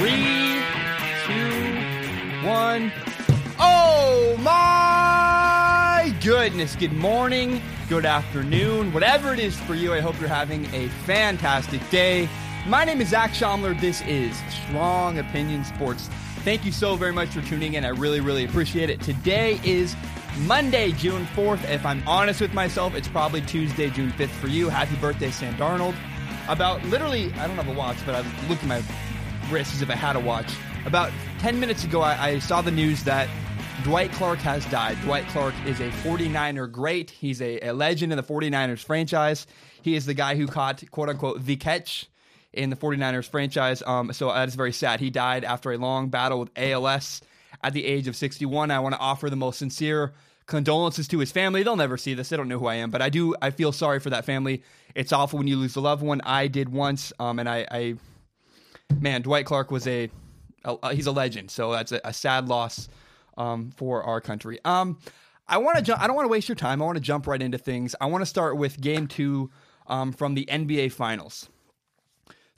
[0.00, 0.62] Three,
[1.26, 2.90] two, one.
[3.58, 6.74] Oh my goodness.
[6.74, 9.92] Good morning, good afternoon, whatever it is for you.
[9.92, 12.30] I hope you're having a fantastic day.
[12.66, 13.78] My name is Zac Shomler.
[13.78, 16.08] This is Strong Opinion Sports.
[16.44, 17.84] Thank you so very much for tuning in.
[17.84, 19.02] I really, really appreciate it.
[19.02, 19.94] Today is
[20.46, 21.68] Monday, June 4th.
[21.68, 24.70] If I'm honest with myself, it's probably Tuesday, June 5th for you.
[24.70, 25.94] Happy birthday, Sam Darnold.
[26.48, 29.09] About literally, I don't have a watch, but I'm looking at my
[29.50, 30.52] wrist as if I had a watch.
[30.86, 33.28] About 10 minutes ago, I, I saw the news that
[33.84, 34.98] Dwight Clark has died.
[35.02, 37.10] Dwight Clark is a 49er great.
[37.10, 39.46] He's a, a legend in the 49ers franchise.
[39.82, 42.08] He is the guy who caught, quote unquote, the catch
[42.52, 43.82] in the 49ers franchise.
[43.86, 45.00] Um, so that is very sad.
[45.00, 47.22] He died after a long battle with ALS
[47.62, 48.70] at the age of 61.
[48.70, 50.12] I want to offer the most sincere
[50.46, 51.62] condolences to his family.
[51.62, 52.28] They'll never see this.
[52.28, 53.34] They don't know who I am, but I do.
[53.40, 54.62] I feel sorry for that family.
[54.94, 56.20] It's awful when you lose a loved one.
[56.24, 57.94] I did once, um, and I, I,
[58.98, 60.10] man, Dwight Clark was a,
[60.64, 61.50] a he's a legend.
[61.50, 62.88] So that's a, a sad loss
[63.36, 64.58] um, for our country.
[64.64, 64.98] Um,
[65.48, 66.00] I want to jump.
[66.00, 66.80] I don't want to waste your time.
[66.80, 67.94] I want to jump right into things.
[68.00, 69.50] I want to start with Game Two
[69.86, 71.48] um, from the NBA Finals.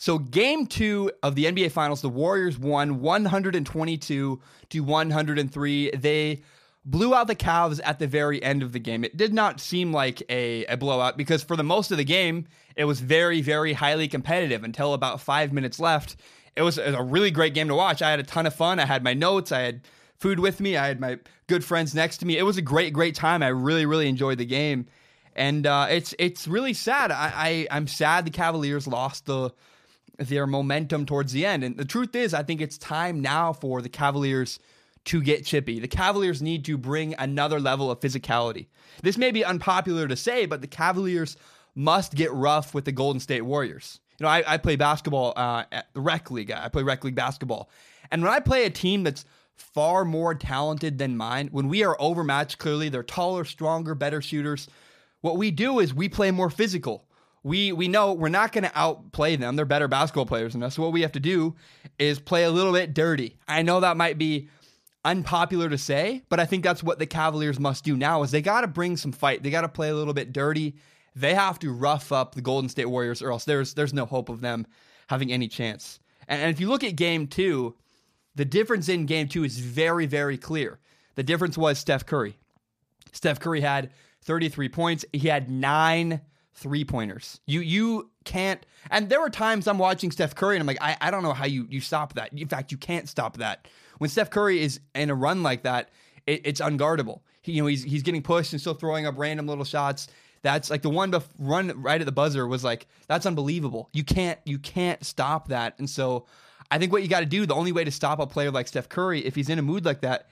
[0.02, 5.90] So, game two of the NBA Finals, the Warriors won 122 to 103.
[5.92, 6.42] They
[6.84, 9.04] blew out the Cavs at the very end of the game.
[9.04, 12.46] It did not seem like a, a blowout because for the most of the game,
[12.76, 16.16] it was very, very highly competitive until about five minutes left.
[16.56, 18.02] It was a really great game to watch.
[18.02, 18.78] I had a ton of fun.
[18.78, 19.52] I had my notes.
[19.52, 19.82] I had
[20.18, 20.76] food with me.
[20.76, 22.36] I had my good friends next to me.
[22.36, 23.42] It was a great, great time.
[23.42, 24.86] I really, really enjoyed the game.
[25.34, 27.10] And uh, it's it's really sad.
[27.10, 29.50] I, I I'm sad the Cavaliers lost the
[30.18, 31.64] their momentum towards the end.
[31.64, 34.58] And the truth is, I think it's time now for the Cavaliers
[35.06, 35.80] to get chippy.
[35.80, 38.66] The Cavaliers need to bring another level of physicality.
[39.02, 41.36] This may be unpopular to say, but the Cavaliers
[41.74, 44.00] must get rough with the Golden State Warriors.
[44.18, 46.50] You know, I, I play basketball uh, at the rec league.
[46.50, 47.70] I play rec league basketball.
[48.10, 49.24] And when I play a team that's
[49.56, 54.68] far more talented than mine, when we are overmatched, clearly, they're taller, stronger, better shooters.
[55.22, 57.06] What we do is we play more physical
[57.42, 59.56] we we know we're not going to outplay them.
[59.56, 60.76] They're better basketball players than us.
[60.76, 61.56] So what we have to do
[61.98, 63.36] is play a little bit dirty.
[63.48, 64.48] I know that might be
[65.04, 68.42] unpopular to say, but I think that's what the Cavaliers must do now is they
[68.42, 69.42] got to bring some fight.
[69.42, 70.76] They got to play a little bit dirty.
[71.14, 74.28] They have to rough up the Golden State Warriors or else there's there's no hope
[74.28, 74.66] of them
[75.08, 76.00] having any chance.
[76.28, 77.74] And, and if you look at game 2,
[78.34, 80.78] the difference in game 2 is very very clear.
[81.16, 82.38] The difference was Steph Curry.
[83.12, 83.90] Steph Curry had
[84.22, 85.04] 33 points.
[85.12, 86.20] He had 9
[86.54, 87.40] three pointers.
[87.46, 88.64] You you can't.
[88.90, 91.32] And there were times I'm watching Steph Curry and I'm like, I, I don't know
[91.32, 92.32] how you you stop that.
[92.32, 93.68] In fact, you can't stop that.
[94.02, 95.90] When Steph Curry is in a run like that,
[96.26, 97.20] it, it's unguardable.
[97.40, 100.08] He, you know, he's he's getting pushed and still throwing up random little shots.
[100.42, 103.90] That's like the one bef- run right at the buzzer was like that's unbelievable.
[103.92, 105.78] You can't you can't stop that.
[105.78, 106.26] And so
[106.68, 108.66] I think what you got to do, the only way to stop a player like
[108.66, 110.26] Steph Curry, if he's in a mood like that,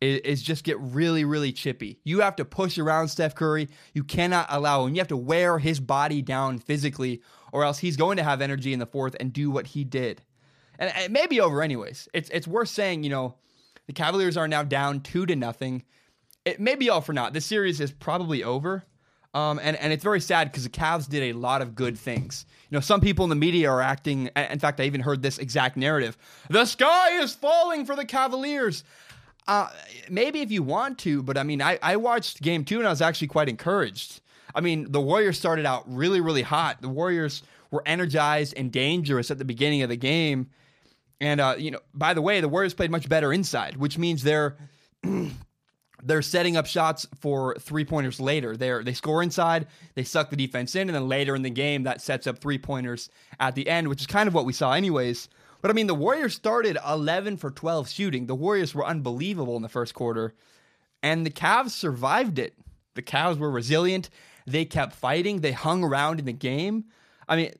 [0.00, 1.98] is, is just get really, really chippy.
[2.04, 3.68] You have to push around Steph Curry.
[3.92, 4.94] You cannot allow him.
[4.94, 8.72] You have to wear his body down physically, or else he's going to have energy
[8.72, 10.22] in the fourth and do what he did.
[10.78, 12.08] And it may be over anyways.
[12.12, 13.34] It's it's worth saying, you know,
[13.86, 15.84] the Cavaliers are now down two to nothing.
[16.44, 17.32] It may be all for naught.
[17.32, 18.84] This series is probably over.
[19.34, 22.46] Um, and, and it's very sad because the Cavs did a lot of good things.
[22.70, 24.30] You know, some people in the media are acting.
[24.34, 26.16] In fact, I even heard this exact narrative:
[26.48, 28.82] "The sky is falling for the Cavaliers."
[29.46, 29.68] Uh,
[30.10, 32.90] maybe if you want to, but I mean, I, I watched game two and I
[32.90, 34.20] was actually quite encouraged.
[34.54, 36.80] I mean, the Warriors started out really, really hot.
[36.80, 40.48] The Warriors were energized and dangerous at the beginning of the game.
[41.20, 44.22] And uh, you know, by the way, the Warriors played much better inside, which means
[44.22, 44.56] they're
[46.02, 48.56] they're setting up shots for three pointers later.
[48.56, 51.84] They they score inside, they suck the defense in, and then later in the game
[51.84, 53.08] that sets up three pointers
[53.40, 55.28] at the end, which is kind of what we saw anyways.
[55.62, 58.26] But I mean, the Warriors started 11 for 12 shooting.
[58.26, 60.34] The Warriors were unbelievable in the first quarter,
[61.02, 62.54] and the Cavs survived it.
[62.94, 64.10] The Cavs were resilient.
[64.46, 65.40] They kept fighting.
[65.40, 66.84] They hung around in the game.
[67.28, 67.52] I mean,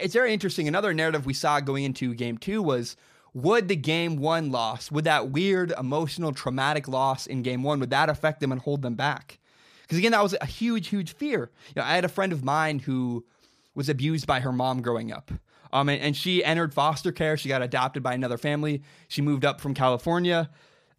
[0.00, 0.68] it's very interesting.
[0.68, 2.96] Another narrative we saw going into game two was
[3.32, 7.90] would the game one loss, would that weird, emotional, traumatic loss in game one, would
[7.90, 9.38] that affect them and hold them back?
[9.82, 11.50] Because again, that was a huge, huge fear.
[11.68, 13.24] You know, I had a friend of mine who
[13.74, 15.30] was abused by her mom growing up.
[15.72, 17.36] Um, and, and, she entered foster care.
[17.36, 18.82] She got adopted by another family.
[19.06, 20.50] She moved up from California.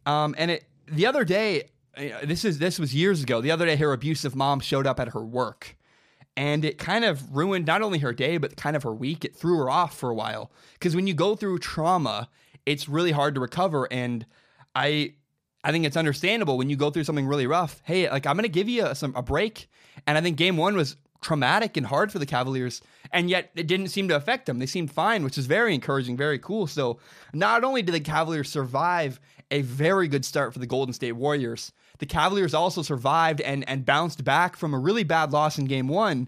[0.06, 1.69] Um, and it the other day,
[2.24, 3.42] this is this was years ago.
[3.42, 5.75] The other day, her abusive mom showed up at her work,
[6.38, 9.25] and it kind of ruined not only her day but kind of her week.
[9.25, 12.30] It threw her off for a while because when you go through trauma,
[12.66, 13.88] it's really hard to recover.
[13.92, 14.25] And
[14.75, 15.13] I
[15.63, 17.81] I think it's understandable when you go through something really rough.
[17.86, 19.69] Hey, like I'm going to give you a, some a break,
[20.07, 22.81] and I think game one was traumatic and hard for the Cavaliers,
[23.12, 24.57] and yet it didn't seem to affect them.
[24.57, 26.66] They seemed fine, which is very encouraging, very cool.
[26.66, 26.98] So
[27.31, 29.19] not only did the Cavaliers survive
[29.51, 33.86] a very good start for the Golden State Warriors, the Cavaliers also survived and and
[33.86, 36.27] bounced back from a really bad loss in Game One.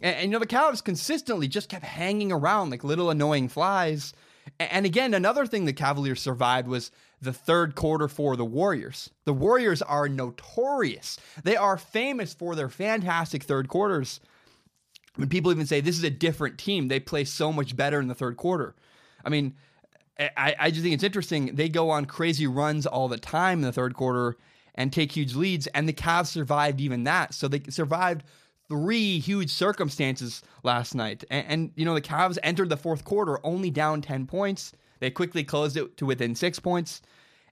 [0.00, 4.14] And, and you know the Cavs consistently just kept hanging around like little annoying flies.
[4.60, 9.10] And again, another thing the Cavaliers survived was the third quarter for the Warriors.
[9.24, 11.18] The Warriors are notorious.
[11.42, 14.20] They are famous for their fantastic third quarters.
[15.16, 18.06] When people even say this is a different team, they play so much better in
[18.06, 18.76] the third quarter.
[19.24, 19.54] I mean,
[20.20, 21.56] I, I just think it's interesting.
[21.56, 24.36] They go on crazy runs all the time in the third quarter
[24.74, 27.34] and take huge leads, and the Cavs survived even that.
[27.34, 28.24] So they survived
[28.68, 31.24] three huge circumstances last night.
[31.30, 34.72] And, and, you know, the Cavs entered the fourth quarter only down 10 points.
[35.00, 37.02] They quickly closed it to within six points.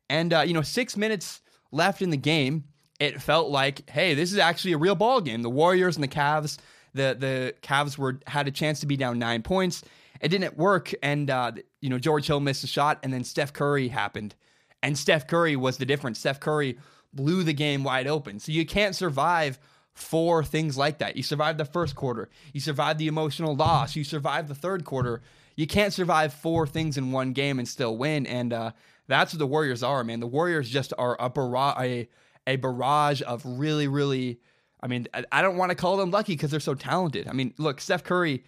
[0.09, 2.65] And, uh, you know, six minutes left in the game,
[2.99, 5.43] it felt like, hey, this is actually a real ball game.
[5.43, 6.59] The Warriors and the Cavs,
[6.95, 9.83] the, the Cavs were had a chance to be down nine points.
[10.21, 10.93] It didn't work.
[11.03, 14.35] And, uh, you know, George Hill missed a shot, and then Steph Curry happened.
[14.83, 16.19] And Steph Curry was the difference.
[16.19, 16.79] Steph Curry
[17.12, 18.38] blew the game wide open.
[18.38, 19.59] So you can't survive
[19.94, 21.17] four things like that.
[21.17, 25.23] You survive the first quarter, you survive the emotional loss, you survive the third quarter.
[25.56, 28.26] You can't survive four things in one game and still win.
[28.26, 28.73] And uh,
[29.06, 30.20] that's what the Warriors are, man.
[30.20, 32.09] The Warriors just are a barrage, a,
[32.47, 34.41] a barrage of really, really.
[34.82, 37.29] I mean, I don't want to call them lucky because they're so talented.
[37.29, 38.44] I mean, look, Steph Curry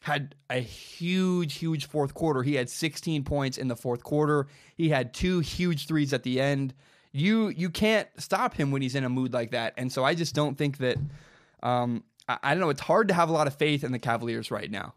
[0.00, 2.42] had a huge, huge fourth quarter.
[2.42, 4.46] He had 16 points in the fourth quarter.
[4.74, 6.74] He had two huge threes at the end
[7.12, 9.74] you you can't stop him when he's in a mood like that.
[9.76, 10.96] And so I just don't think that
[11.62, 12.70] um, I, I, don't know.
[12.70, 14.94] It's hard to have a lot of faith in the Cavaliers right now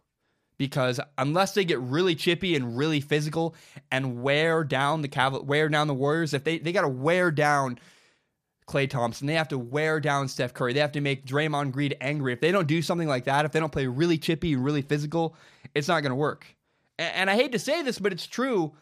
[0.57, 3.55] because unless they get really chippy and really physical
[3.91, 7.31] and wear down the Caval- wear down the Warriors, if they they got to wear
[7.31, 7.79] down
[8.67, 11.93] Klay Thompson, they have to wear down Steph Curry, they have to make Draymond Green
[11.99, 12.33] angry.
[12.33, 14.83] If they don't do something like that, if they don't play really chippy and really
[14.83, 15.35] physical,
[15.73, 16.45] it's not going to work.
[16.99, 18.73] And, and I hate to say this, but it's true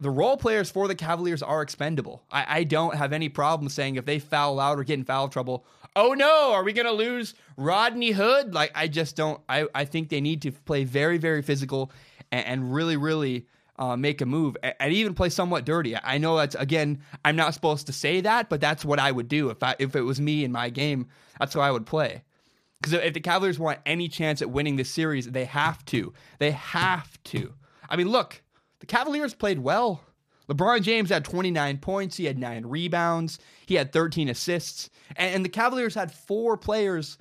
[0.00, 2.22] the role players for the Cavaliers are expendable.
[2.30, 5.28] I, I, don't have any problem saying if they foul out or get in foul
[5.28, 8.54] trouble, oh no, are we going to lose Rodney Hood?
[8.54, 9.40] Like, I just don't.
[9.48, 11.92] I, I think they need to play very, very physical
[12.32, 13.46] and, and really, really
[13.78, 15.96] uh, make a move and, even play somewhat dirty.
[15.96, 19.28] I know that's, again, I'm not supposed to say that, but that's what I would
[19.28, 19.50] do.
[19.50, 21.08] If, I, if it was me in my game,
[21.38, 22.22] that's how I would play.
[22.80, 26.12] Because if the Cavaliers want any chance at winning this series, they have to.
[26.38, 27.52] They have to.
[27.88, 28.42] I mean, look,
[28.80, 30.02] the Cavaliers played well.
[30.48, 32.16] LeBron James had 29 points.
[32.16, 33.38] He had nine rebounds.
[33.66, 34.90] He had 13 assists.
[35.16, 37.18] And, and the Cavaliers had four players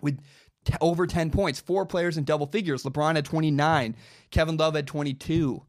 [0.00, 0.18] with
[0.64, 2.84] t- over 10 points, four players in double figures.
[2.84, 3.96] LeBron had 29.
[4.30, 5.62] Kevin Love had 22.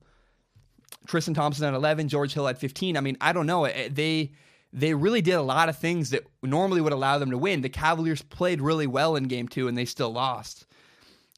[1.06, 2.08] Tristan Thompson had 11.
[2.08, 2.96] George Hill had 15.
[2.96, 3.68] I mean, I don't know.
[3.68, 4.32] They
[4.74, 7.62] they really did a lot of things that normally would allow them to win.
[7.62, 10.66] The Cavaliers played really well in game two, and they still lost.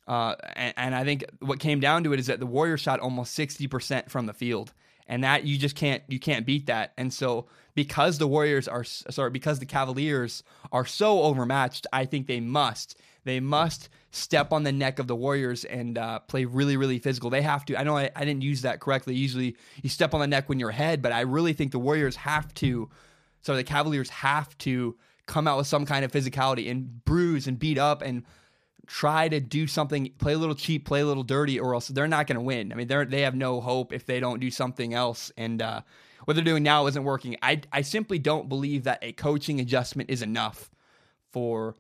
[0.07, 3.01] Uh, and, and, I think what came down to it is that the Warriors shot
[3.01, 4.71] almost 60% from the field.
[5.05, 6.93] And that you just can't you can't beat that.
[6.97, 12.27] And so because the Warriors are sorry, because the Cavaliers are so overmatched, I think
[12.27, 16.77] they must they must step on the neck of the Warriors and uh, play really,
[16.77, 17.29] really physical.
[17.29, 17.77] They have to.
[17.77, 19.15] I know I, I, didn't use that correctly.
[19.15, 22.15] Usually you step on the neck when you're ahead, but I really think the Warriors
[22.15, 22.89] have to,
[23.41, 24.95] so the Cavaliers have to
[25.25, 28.23] come out with some kind of physicality and bruise and beat up and
[28.87, 32.07] try to do something, play a little cheap, play a little dirty, or else they're
[32.07, 32.71] not going to win.
[32.71, 35.31] I mean, they they have no hope if they don't do something else.
[35.37, 35.81] And uh,
[36.25, 37.37] what they're doing now isn't working.
[37.41, 40.71] I I simply don't believe that a coaching adjustment is enough
[41.31, 41.75] for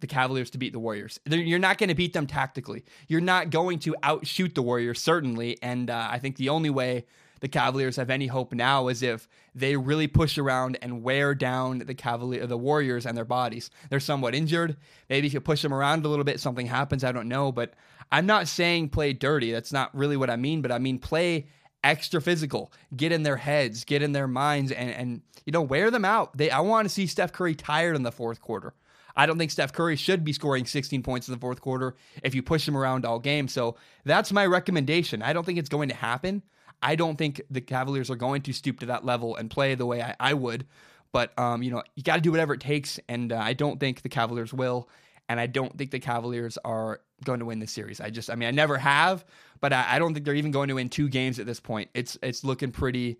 [0.00, 1.20] the Cavaliers to beat the Warriors.
[1.24, 2.84] They're, you're not going to beat them tactically.
[3.06, 5.58] You're not going to outshoot the Warriors certainly.
[5.62, 7.04] And uh, I think the only way
[7.40, 11.78] the Cavaliers have any hope now is if they really push around and wear down
[11.80, 13.70] the Cavalier, the Warriors and their bodies.
[13.88, 14.76] They're somewhat injured.
[15.08, 17.02] Maybe if you push them around a little bit, something happens.
[17.02, 17.74] I don't know, but
[18.12, 19.52] I'm not saying play dirty.
[19.52, 20.62] That's not really what I mean.
[20.62, 21.46] But I mean play
[21.82, 22.72] extra physical.
[22.94, 26.36] Get in their heads, get in their minds, and and you know wear them out.
[26.36, 28.74] They I want to see Steph Curry tired in the fourth quarter.
[29.16, 32.34] I don't think Steph Curry should be scoring 16 points in the fourth quarter if
[32.34, 33.48] you push him around all game.
[33.48, 35.20] So that's my recommendation.
[35.20, 36.42] I don't think it's going to happen,
[36.82, 39.86] I don't think the Cavaliers are going to stoop to that level and play the
[39.86, 40.66] way I, I would.
[41.12, 43.80] But um, you know, you got to do whatever it takes, and uh, I don't
[43.80, 44.88] think the Cavaliers will,
[45.28, 48.00] and I don't think the Cavaliers are going to win this series.
[48.00, 49.24] I just, I mean, I never have,
[49.60, 51.90] but I, I don't think they're even going to win two games at this point.
[51.94, 53.18] It's it's looking pretty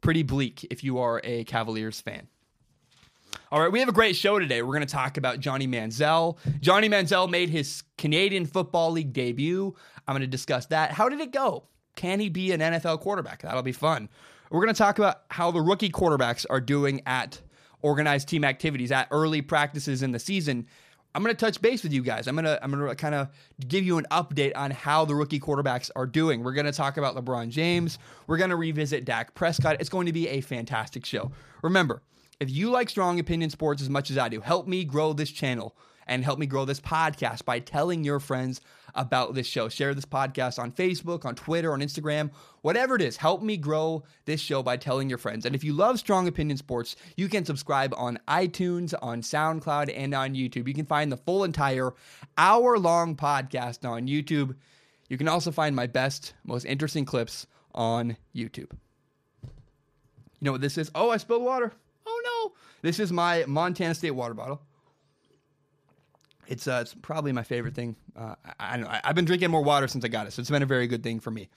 [0.00, 2.28] pretty bleak if you are a Cavaliers fan.
[3.52, 4.62] All right, we have a great show today.
[4.62, 6.36] We're going to talk about Johnny Manziel.
[6.60, 9.74] Johnny Manziel made his Canadian Football League debut.
[10.06, 10.92] I'm going to discuss that.
[10.92, 11.64] How did it go?
[11.96, 13.42] Can he be an NFL quarterback?
[13.42, 14.08] That'll be fun.
[14.50, 17.40] We're going to talk about how the rookie quarterbacks are doing at
[17.82, 20.66] organized team activities, at early practices in the season.
[21.14, 22.28] I'm going to touch base with you guys.
[22.28, 23.28] I'm going to I'm going to kind of
[23.66, 26.44] give you an update on how the rookie quarterbacks are doing.
[26.44, 27.98] We're going to talk about LeBron James.
[28.26, 29.76] We're going to revisit Dak Prescott.
[29.80, 31.32] It's going to be a fantastic show.
[31.62, 32.02] Remember,
[32.38, 35.30] if you like strong opinion sports as much as I do, help me grow this
[35.30, 38.60] channel and help me grow this podcast by telling your friends
[38.94, 39.68] about this show.
[39.68, 42.30] Share this podcast on Facebook, on Twitter, on Instagram,
[42.62, 43.16] whatever it is.
[43.16, 45.46] Help me grow this show by telling your friends.
[45.46, 50.14] And if you love Strong Opinion Sports, you can subscribe on iTunes, on SoundCloud, and
[50.14, 50.68] on YouTube.
[50.68, 51.92] You can find the full entire
[52.38, 54.56] hour long podcast on YouTube.
[55.08, 58.72] You can also find my best, most interesting clips on YouTube.
[59.42, 60.90] You know what this is?
[60.94, 61.72] Oh, I spilled water.
[62.06, 62.52] Oh no.
[62.82, 64.62] This is my Montana State water bottle.
[66.50, 67.96] It's uh, it's probably my favorite thing.
[68.14, 70.62] Uh, I, I I've been drinking more water since I got it, so it's been
[70.62, 71.48] a very good thing for me.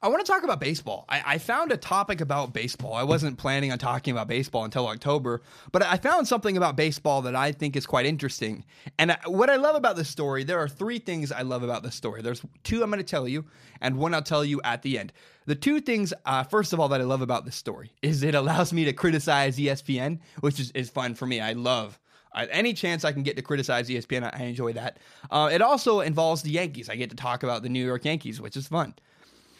[0.00, 1.06] I want to talk about baseball.
[1.08, 2.94] I, I, found a topic about baseball.
[2.94, 5.42] I wasn't planning on talking about baseball until October,
[5.72, 8.64] but I found something about baseball that I think is quite interesting.
[8.96, 11.82] And I, what I love about this story, there are three things I love about
[11.82, 12.22] this story.
[12.22, 13.44] There's two I'm going to tell you,
[13.80, 15.12] and one I'll tell you at the end.
[15.46, 18.36] The two things, uh, first of all, that I love about this story is it
[18.36, 21.40] allows me to criticize ESPN, which is, is fun for me.
[21.40, 21.98] I love
[22.34, 24.98] any chance I can get to criticize ESPN, I, enjoy that.
[25.30, 26.88] Uh, it also involves the Yankees.
[26.88, 28.94] I get to talk about the New York Yankees, which is fun.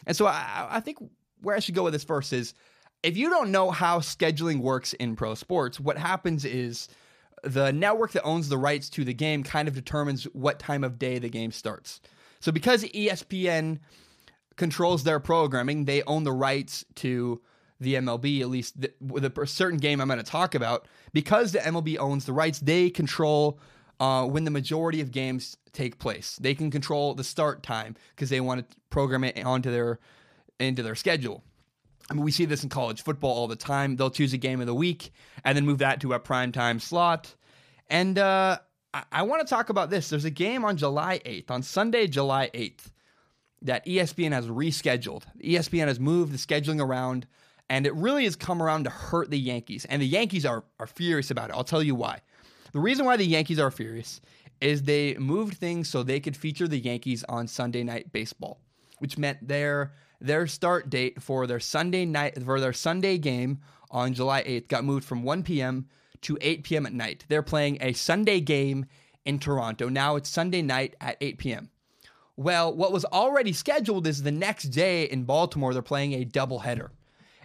[0.06, 0.98] And so I, I think
[1.42, 2.54] where I should go with this first is
[3.02, 6.88] if you don't know how scheduling works in pro sports, what happens is
[7.44, 10.98] the network that owns the rights to the game kind of determines what time of
[10.98, 12.00] day the game starts.
[12.40, 13.78] So because ESPN
[14.56, 17.40] controls their programming, they own the rights to
[17.80, 21.52] the MLB, at least the, with a certain game I'm going to talk about, because
[21.52, 23.58] the MLB owns the rights, they control
[24.00, 26.37] uh, when the majority of games take place.
[26.40, 29.99] They can control the start time because they want to program it onto their
[30.58, 31.44] into their schedule.
[32.11, 33.97] I mean, we see this in college football all the time.
[33.97, 35.12] They'll choose a game of the week
[35.44, 37.35] and then move that to a prime time slot.
[37.88, 38.58] And uh,
[38.94, 40.08] I, I want to talk about this.
[40.08, 42.90] There's a game on July 8th, on Sunday, July 8th,
[43.62, 45.25] that ESPN has rescheduled.
[45.44, 47.26] ESPN has moved the scheduling around
[47.70, 49.84] and it really has come around to hurt the Yankees.
[49.84, 51.56] And the Yankees are, are furious about it.
[51.56, 52.20] I'll tell you why.
[52.72, 54.20] The reason why the Yankees are furious
[54.60, 58.60] is they moved things so they could feature the Yankees on Sunday night baseball,
[58.98, 63.60] which meant their their start date for their Sunday night for their Sunday game
[63.90, 65.87] on July 8th got moved from 1 p.m.
[66.22, 66.87] to 8 p.m.
[66.87, 67.25] at night.
[67.28, 68.87] They're playing a Sunday game
[69.25, 69.88] in Toronto.
[69.88, 71.70] Now it's Sunday night at 8 p.m.
[72.37, 76.90] Well, what was already scheduled is the next day in Baltimore, they're playing a doubleheader.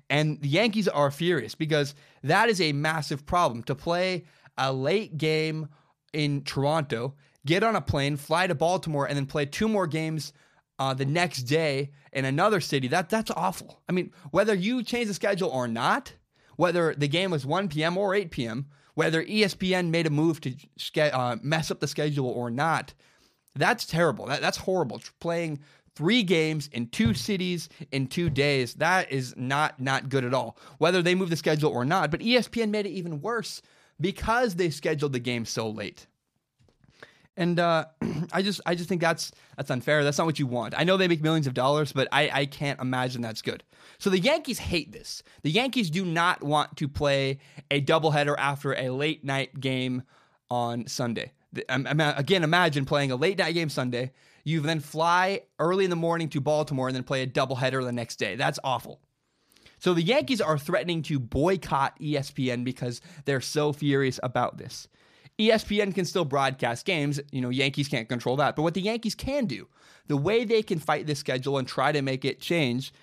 [0.10, 3.64] And the Yankees are furious because that is a massive problem.
[3.64, 4.26] To play
[4.58, 5.70] a late game
[6.14, 10.34] in Toronto, get on a plane, fly to Baltimore, and then play two more games
[10.80, 13.82] uh, the next day in another city, that that's awful.
[13.88, 16.14] I mean, whether you change the schedule or not,
[16.56, 17.98] whether the game was 1 p.m.
[17.98, 20.56] or 8 p.m., whether ESPN made a move to
[21.00, 22.94] uh, mess up the schedule or not,
[23.56, 24.26] that's terrible.
[24.28, 25.02] That, that's horrible.
[25.20, 25.60] Playing
[25.96, 28.74] three games in two cities in two days.
[28.76, 30.58] That is not not good at all.
[30.78, 33.62] Whether they move the schedule or not, but ESPN made it even worse
[34.00, 36.08] because they scheduled the game so late.
[37.36, 37.86] And uh,
[38.34, 40.04] I just I just think that's that's unfair.
[40.04, 40.74] That's not what you want.
[40.78, 43.64] I know they make millions of dollars, but I, I can't imagine that's good.
[43.98, 45.24] So the Yankees hate this.
[45.44, 47.40] The Yankees do not want to play
[47.72, 50.04] a doubleheader after a late night game
[50.50, 51.32] on Sunday.
[51.70, 54.12] Again, imagine playing a late night game Sunday
[54.44, 57.92] you then fly early in the morning to Baltimore and then play a doubleheader the
[57.92, 58.36] next day.
[58.36, 59.02] That's awful.
[59.80, 64.88] So the Yankees are threatening to boycott ESPN because they're so furious about this.
[65.40, 67.20] ESPN can still broadcast games.
[67.32, 68.56] You know, Yankees can't control that.
[68.56, 69.68] But what the Yankees can do,
[70.08, 72.94] the way they can fight this schedule and try to make it change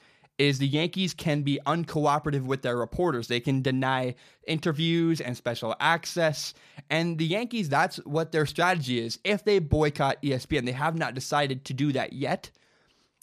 [0.41, 3.29] is the Yankees can be uncooperative with their reporters.
[3.29, 4.15] They can deny
[4.47, 6.55] interviews and special access.
[6.89, 9.19] And the Yankees, that's what their strategy is.
[9.23, 12.51] If they boycott ESPN, they have not decided to do that yet.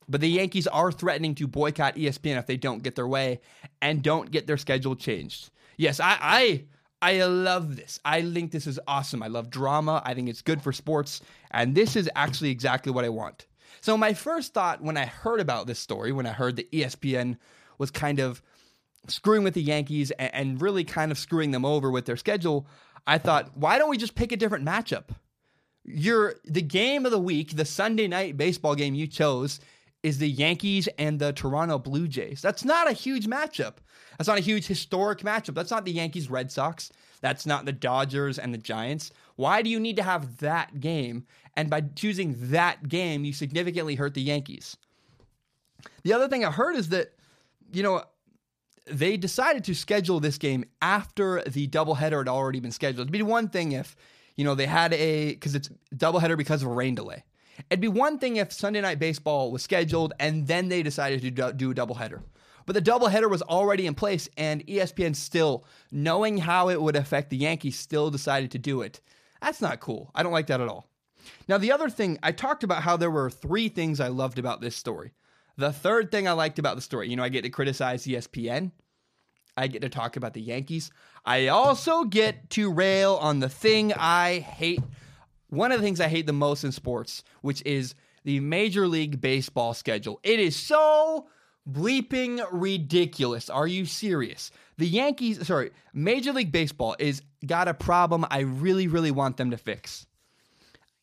[0.07, 3.41] But the Yankees are threatening to boycott ESPN if they don't get their way
[3.81, 5.49] and don't get their schedule changed.
[5.75, 6.63] Yes, I I
[7.01, 7.99] I love this.
[8.05, 9.23] I think this is awesome.
[9.23, 10.03] I love drama.
[10.05, 11.21] I think it's good for sports.
[11.49, 13.46] And this is actually exactly what I want.
[13.81, 17.37] So, my first thought when I heard about this story, when I heard that ESPN
[17.77, 18.41] was kind of
[19.07, 22.67] screwing with the Yankees and really kind of screwing them over with their schedule,
[23.05, 25.15] I thought, why don't we just pick a different matchup?
[25.83, 29.59] Your the game of the week, the Sunday night baseball game you chose
[30.03, 32.41] is the Yankees and the Toronto Blue Jays.
[32.41, 33.75] That's not a huge matchup.
[34.17, 35.55] That's not a huge historic matchup.
[35.55, 36.91] That's not the Yankees Red Sox.
[37.21, 39.11] That's not the Dodgers and the Giants.
[39.35, 41.25] Why do you need to have that game?
[41.57, 44.77] And by choosing that game, you significantly hurt the Yankees.
[46.03, 47.13] The other thing I heard is that,
[47.73, 48.03] you know,
[48.85, 53.07] they decided to schedule this game after the doubleheader had already been scheduled.
[53.07, 53.95] It'd be one thing if,
[54.35, 57.23] you know, they had a because it's doubleheader because of a rain delay.
[57.71, 61.53] It'd be one thing if Sunday night baseball was scheduled and then they decided to
[61.53, 62.21] do a doubleheader.
[62.67, 67.29] But the doubleheader was already in place, and ESPN still, knowing how it would affect
[67.29, 68.99] the Yankees, still decided to do it.
[69.41, 70.11] That's not cool.
[70.13, 70.89] I don't like that at all.
[71.47, 74.61] Now, the other thing, I talked about how there were three things I loved about
[74.61, 75.13] this story.
[75.57, 78.71] The third thing I liked about the story, you know, I get to criticize ESPN.
[79.57, 80.91] I get to talk about the Yankees.
[81.25, 84.81] I also get to rail on the thing I hate.
[85.49, 89.19] One of the things I hate the most in sports, which is the Major League
[89.19, 90.19] Baseball schedule.
[90.21, 91.27] It is so
[91.69, 93.49] bleeping ridiculous.
[93.49, 94.51] Are you serious?
[94.77, 99.51] The Yankees, sorry, Major League Baseball is got a problem I really, really want them
[99.51, 100.05] to fix.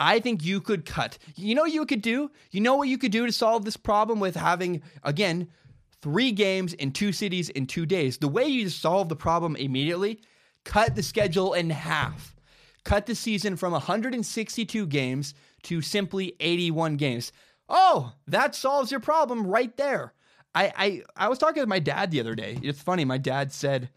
[0.00, 1.18] I think you could cut.
[1.36, 2.30] You know you could do?
[2.50, 5.48] You know what you could do to solve this problem with having, again,
[6.02, 8.18] three games in two cities in two days?
[8.18, 10.20] The way you solve the problem immediately,
[10.64, 12.34] cut the schedule in half.
[12.84, 17.32] Cut the season from 162 games to simply 81 games.
[17.68, 20.12] Oh, that solves your problem right there.
[20.54, 22.58] I, I I was talking with my dad the other day.
[22.62, 23.04] It's funny.
[23.04, 23.88] My dad said,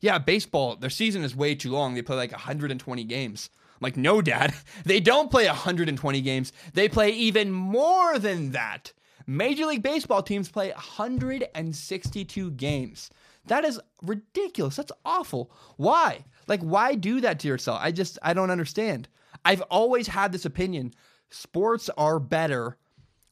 [0.00, 0.76] "Yeah, baseball.
[0.76, 1.94] Their season is way too long.
[1.94, 3.50] They play like 120 games."
[3.84, 4.52] Like, "No, Dad.
[4.84, 6.52] They don't play 120 games.
[6.72, 8.92] They play even more than that.
[9.26, 13.10] Major League Baseball teams play 162 games.
[13.46, 14.76] That is ridiculous.
[14.76, 15.50] That's awful.
[15.76, 16.24] Why?
[16.46, 17.78] Like, why do that to yourself?
[17.82, 19.08] I just I don't understand.
[19.44, 20.92] I've always had this opinion.
[21.30, 22.76] Sports are better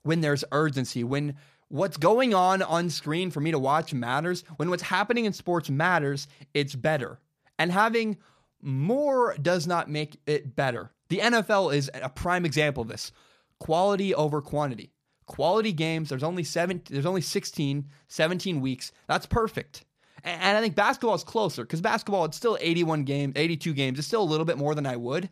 [0.03, 1.37] when there's urgency, when
[1.69, 4.45] what's going on on screen for me to watch matters.
[4.57, 7.19] When what's happening in sports matters, it's better.
[7.59, 8.19] And having
[8.63, 10.91] more does not make it better.
[11.09, 13.13] The NFL is a prime example of this.
[13.59, 14.93] Quality over quantity.
[15.27, 18.93] Quality games, there's only 7 there's only 16, 17 weeks.
[19.09, 19.85] That's perfect.
[20.25, 23.99] And I think basketball is closer because basketball, it's still 81 games, 82 games.
[23.99, 25.31] It's still a little bit more than I would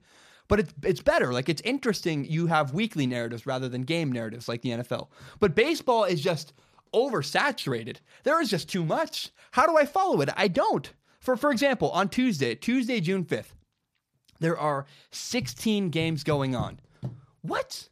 [0.51, 1.33] but it's it's better.
[1.33, 2.27] Like it's interesting.
[2.27, 5.07] You have weekly narratives rather than game narratives like the NFL.
[5.39, 6.53] But baseball is just
[6.93, 7.99] oversaturated.
[8.25, 9.31] There is just too much.
[9.53, 10.29] How do I follow it?
[10.37, 10.93] I don't.
[11.21, 13.53] For for example, on Tuesday, Tuesday, June 5th,
[14.41, 16.81] there are 16 games going on.
[17.43, 17.89] What?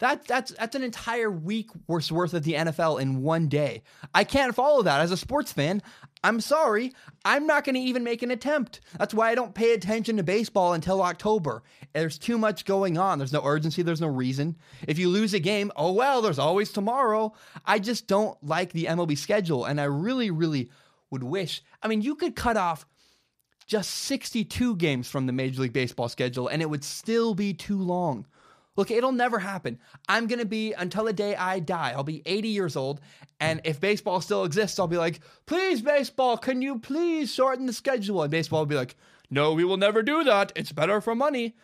[0.00, 3.82] That, that's that's an entire week worth worth of the NFL in one day.
[4.14, 5.82] I can't follow that as a sports fan.
[6.24, 6.92] I'm sorry,
[7.24, 8.80] I'm not going to even make an attempt.
[8.98, 11.62] That's why I don't pay attention to baseball until October.
[11.92, 13.18] There's too much going on.
[13.18, 14.56] There's no urgency, there's no reason.
[14.88, 17.34] If you lose a game, oh well, there's always tomorrow.
[17.66, 20.70] I just don't like the MLB schedule, and I really, really
[21.10, 21.62] would wish.
[21.82, 22.86] I mean, you could cut off
[23.66, 27.80] just 62 games from the Major League Baseball schedule, and it would still be too
[27.80, 28.26] long.
[28.76, 29.78] Look, it'll never happen.
[30.08, 33.00] I'm going to be, until the day I die, I'll be 80 years old.
[33.38, 37.72] And if baseball still exists, I'll be like, please, baseball, can you please shorten the
[37.72, 38.22] schedule?
[38.22, 38.96] And baseball will be like,
[39.28, 40.52] no, we will never do that.
[40.56, 41.56] It's better for money.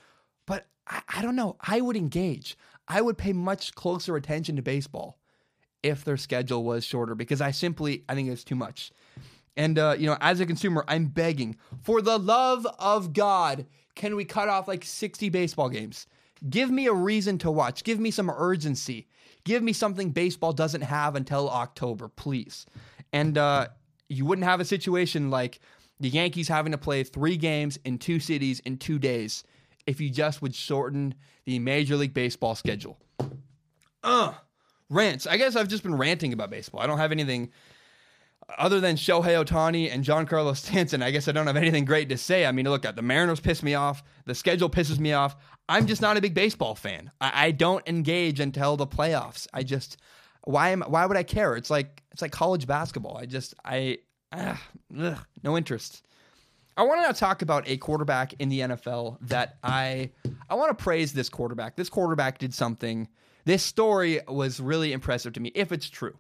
[0.46, 1.56] But I, I don't know.
[1.60, 2.56] I would engage.
[2.88, 5.18] I would pay much closer attention to baseball
[5.82, 8.92] if their schedule was shorter because I simply, I think it's too much.
[9.56, 14.14] And, uh, you know, as a consumer, I'm begging for the love of God, can
[14.14, 16.06] we cut off like 60 baseball games?
[16.50, 17.82] Give me a reason to watch.
[17.82, 19.08] Give me some urgency.
[19.44, 22.66] Give me something baseball doesn't have until October, please.
[23.12, 23.68] And uh,
[24.08, 25.60] you wouldn't have a situation like
[26.00, 29.44] the Yankees having to play three games in two cities in two days
[29.86, 31.14] if you just would shorten
[31.44, 32.98] the Major League Baseball schedule.
[34.02, 34.34] Ugh.
[34.90, 35.26] Rants.
[35.26, 36.80] I guess I've just been ranting about baseball.
[36.80, 37.50] I don't have anything
[38.58, 42.16] other than Shohei Ohtani and Giancarlo Stanton, I guess I don't have anything great to
[42.16, 42.46] say.
[42.46, 44.02] I mean, look, the Mariners piss me off.
[44.24, 45.36] The schedule pisses me off.
[45.68, 47.10] I'm just not a big baseball fan.
[47.20, 49.46] I, I don't engage until the playoffs.
[49.52, 49.96] I just
[50.44, 51.56] why am why would I care?
[51.56, 53.16] It's like it's like college basketball.
[53.16, 53.98] I just I
[54.32, 54.62] ah,
[54.98, 56.06] ugh, no interest.
[56.76, 60.10] I want to now talk about a quarterback in the NFL that I
[60.48, 61.74] I want to praise this quarterback.
[61.74, 63.08] This quarterback did something.
[63.44, 66.16] This story was really impressive to me if it's true.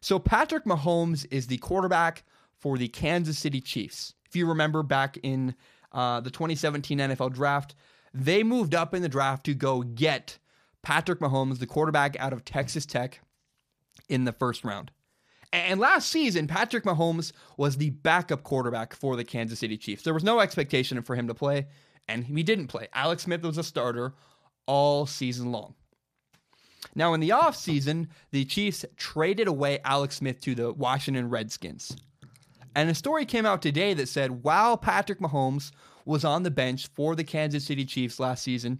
[0.00, 2.24] So Patrick Mahomes is the quarterback
[2.58, 4.14] for the Kansas City Chiefs.
[4.26, 5.54] If you remember back in
[5.92, 7.74] uh, the 2017 NFL draft,
[8.14, 10.38] they moved up in the draft to go get
[10.82, 13.20] Patrick Mahomes, the quarterback out of Texas Tech,
[14.08, 14.90] in the first round.
[15.52, 20.02] And last season, Patrick Mahomes was the backup quarterback for the Kansas City Chiefs.
[20.02, 21.66] There was no expectation for him to play,
[22.06, 22.88] and he didn't play.
[22.94, 24.14] Alex Smith was a starter
[24.66, 25.74] all season long.
[26.94, 31.96] Now, in the offseason, the Chiefs traded away Alex Smith to the Washington Redskins.
[32.74, 35.72] And a story came out today that said while Patrick Mahomes
[36.04, 38.78] was on the bench for the Kansas City Chiefs last season,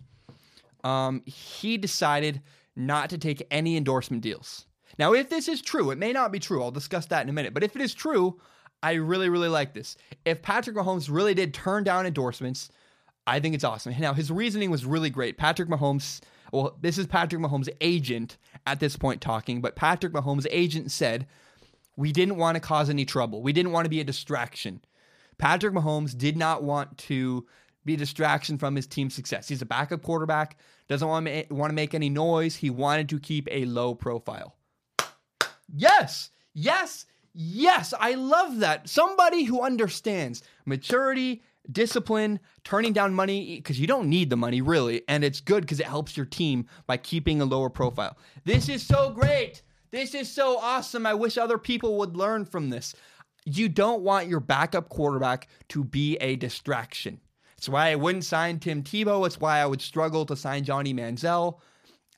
[0.84, 2.40] um, he decided
[2.76, 4.66] not to take any endorsement deals.
[4.98, 6.62] Now, if this is true, it may not be true.
[6.62, 7.54] I'll discuss that in a minute.
[7.54, 8.40] But if it is true,
[8.82, 9.96] I really, really like this.
[10.24, 12.70] If Patrick Mahomes really did turn down endorsements,
[13.26, 13.94] I think it's awesome.
[13.98, 15.36] Now, his reasoning was really great.
[15.36, 16.20] Patrick Mahomes,
[16.52, 18.36] well, this is Patrick Mahomes' agent
[18.66, 21.26] at this point talking, but Patrick Mahomes' agent said,
[21.96, 23.42] We didn't want to cause any trouble.
[23.42, 24.80] We didn't want to be a distraction.
[25.38, 27.46] Patrick Mahomes did not want to
[27.84, 29.48] be a distraction from his team's success.
[29.48, 30.58] He's a backup quarterback,
[30.88, 32.56] doesn't want to, want to make any noise.
[32.56, 34.56] He wanted to keep a low profile.
[35.74, 37.94] Yes, yes, yes.
[37.98, 38.88] I love that.
[38.88, 45.02] Somebody who understands maturity, discipline, turning down money because you don't need the money really,
[45.08, 48.16] and it's good because it helps your team by keeping a lower profile.
[48.44, 49.62] This is so great.
[49.90, 51.06] This is so awesome.
[51.06, 52.94] I wish other people would learn from this.
[53.44, 57.20] You don't want your backup quarterback to be a distraction.
[57.56, 59.26] It's why I wouldn't sign Tim Tebow.
[59.26, 61.58] It's why I would struggle to sign Johnny Manziel.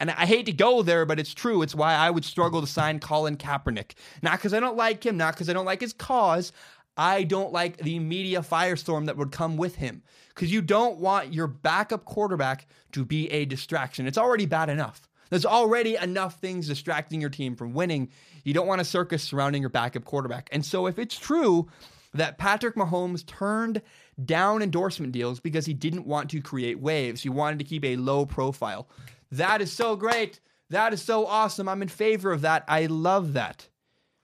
[0.01, 1.63] And I hate to go there, but it's true.
[1.63, 3.93] It's why I would struggle to sign Colin Kaepernick.
[4.21, 6.53] Not because I don't like him, not because I don't like his cause.
[6.97, 10.03] I don't like the media firestorm that would come with him.
[10.29, 14.07] Because you don't want your backup quarterback to be a distraction.
[14.07, 15.09] It's already bad enough.
[15.31, 18.11] There's already enough things distracting your team from winning.
[18.45, 20.49] You don't want a circus surrounding your backup quarterback.
[20.53, 21.69] And so if it's true
[22.15, 23.81] that Patrick Mahomes turned
[24.23, 27.23] down endorsement deals because he didn't want to create waves.
[27.23, 28.89] He wanted to keep a low profile.
[29.31, 30.41] That is so great.
[30.69, 31.69] That is so awesome.
[31.69, 32.65] I'm in favor of that.
[32.69, 33.69] I love that.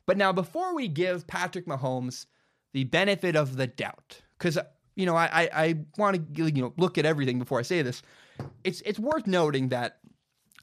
[0.07, 2.27] But now, before we give Patrick Mahomes
[2.73, 4.59] the benefit of the doubt, because
[4.95, 7.83] you know I I, I want to you know look at everything before I say
[7.83, 8.03] this.
[8.65, 9.99] It's it's worth noting that,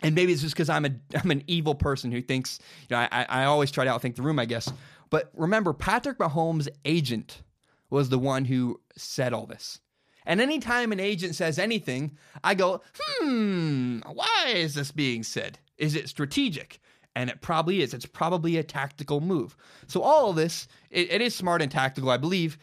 [0.02, 0.92] and maybe it's just because I'm a
[1.22, 4.22] I'm an evil person who thinks you know I I always try to outthink the
[4.22, 4.72] room, I guess.
[5.10, 7.44] But remember, Patrick Mahomes' agent
[7.90, 9.80] was the one who said all this.
[10.26, 15.60] And anytime an agent says anything, I go, hmm, why is this being said?
[15.78, 16.80] Is it strategic?
[17.16, 17.94] And it probably is.
[17.94, 19.56] It's probably a tactical move.
[19.88, 22.58] So, all of this, it, it is smart and tactical, I believe.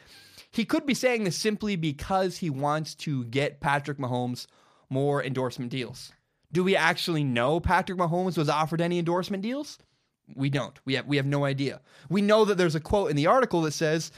[0.51, 4.47] He could be saying this simply because he wants to get Patrick Mahomes
[4.91, 6.13] more endorsement deals.
[6.53, 9.79] Do we actually know Patrick Mahomes was offered any endorsement deals?
[10.35, 10.79] We don't.
[10.85, 11.81] We have we have no idea.
[12.11, 14.13] We know that there's a quote in the article that says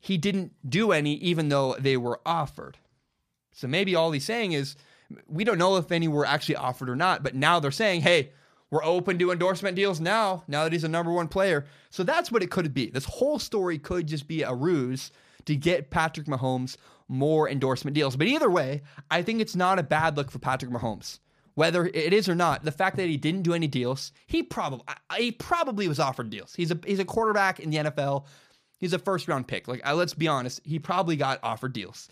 [0.00, 2.78] he didn't do any, even though they were offered.
[3.52, 4.76] So maybe all he's saying is,
[5.26, 8.30] we don't know if any were actually offered or not, but now they're saying, hey,
[8.70, 11.66] we're open to endorsement deals now, now that he's a number one player.
[11.90, 12.90] So that's what it could be.
[12.90, 15.10] This whole story could just be a ruse
[15.46, 16.76] to get Patrick Mahomes
[17.08, 18.16] more endorsement deals.
[18.16, 21.20] But either way, I think it's not a bad look for Patrick Mahomes.
[21.54, 24.84] Whether it is or not, the fact that he didn't do any deals, he probably
[25.16, 26.54] he probably was offered deals.
[26.54, 28.26] He's a he's a quarterback in the NFL
[28.78, 29.68] He's a first round pick.
[29.68, 32.08] Like, let's be honest, he probably got offered deals.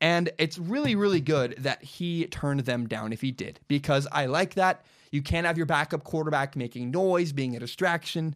[0.00, 4.26] And it's really, really good that he turned them down if he did, because I
[4.26, 4.84] like that.
[5.10, 8.34] You can't have your backup quarterback making noise, being a distraction.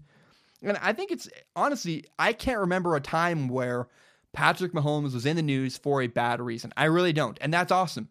[0.63, 3.89] And I think it's honestly, I can't remember a time where
[4.33, 6.73] Patrick Mahomes was in the news for a bad reason.
[6.77, 7.39] I really don't.
[7.41, 8.09] And that's awesome.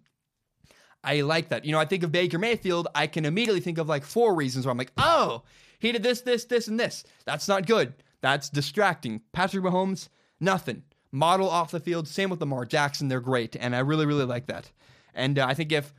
[1.04, 1.64] I like that.
[1.64, 4.66] You know, I think of Baker Mayfield, I can immediately think of like four reasons
[4.66, 5.44] where I'm like, oh,
[5.80, 7.04] he did this, this, this, and this.
[7.26, 7.94] That's not good.
[8.22, 9.22] That's distracting.
[9.32, 10.84] Patrick Mahomes, nothing.
[11.12, 12.08] Model off the field.
[12.08, 13.08] Same with Lamar Jackson.
[13.08, 14.72] They're great, and I really, really like that.
[15.16, 15.94] And uh, I think if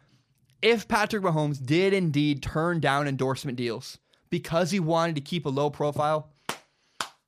[0.62, 3.98] if Patrick Mahomes did indeed turn down endorsement deals
[4.30, 6.30] because he wanted to keep a low profile,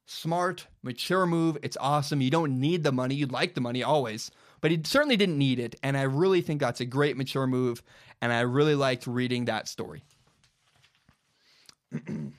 [0.06, 1.58] smart, mature move.
[1.62, 2.20] It's awesome.
[2.20, 3.14] You don't need the money.
[3.14, 5.74] You'd like the money always, but he certainly didn't need it.
[5.82, 7.82] And I really think that's a great mature move.
[8.20, 10.04] And I really liked reading that story.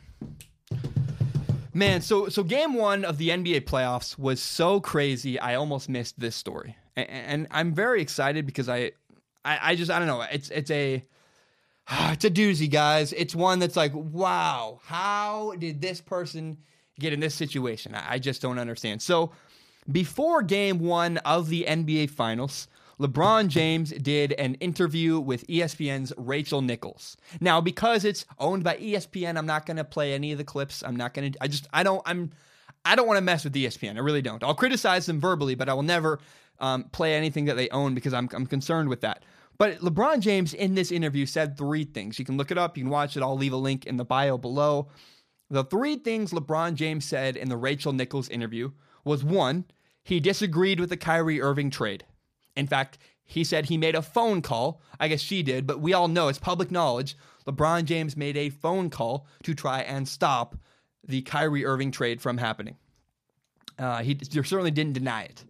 [1.76, 5.40] Man, so so game one of the NBA playoffs was so crazy.
[5.40, 8.92] I almost missed this story, and, and I'm very excited because I,
[9.46, 10.22] I, I just I don't know.
[10.22, 11.04] It's it's a
[11.92, 13.14] it's a doozy, guys.
[13.14, 16.58] It's one that's like, wow, how did this person
[17.00, 17.96] get in this situation?
[17.96, 19.02] I, I just don't understand.
[19.02, 19.32] So
[19.92, 22.68] before game one of the NBA Finals,
[23.00, 27.18] LeBron James did an interview with ESPN's Rachel Nichols.
[27.42, 30.84] Now, because it's owned by ESPN, I'm not going to play any of the clips.
[30.84, 31.44] I'm not going to.
[31.44, 32.32] I just I don't I'm
[32.86, 33.96] I don't want to mess with ESPN.
[33.96, 34.44] I really don't.
[34.44, 36.20] I'll criticize them verbally, but I will never
[36.60, 39.24] um, play anything that they own because I'm I'm concerned with that.
[39.58, 42.18] But LeBron James in this interview said three things.
[42.18, 42.78] You can look it up.
[42.78, 43.24] You can watch it.
[43.24, 44.88] I'll leave a link in the bio below.
[45.50, 48.72] The three things LeBron James said in the Rachel Nichols interview
[49.04, 49.66] was one,
[50.04, 52.06] he disagreed with the Kyrie Irving trade.
[52.56, 54.82] In fact, he said he made a phone call.
[55.00, 57.16] I guess she did, but we all know it's public knowledge.
[57.48, 60.56] LeBron James made a phone call to try and stop
[61.08, 62.76] the Kyrie Irving trade from happening.
[63.78, 65.44] Uh, he certainly didn't deny it.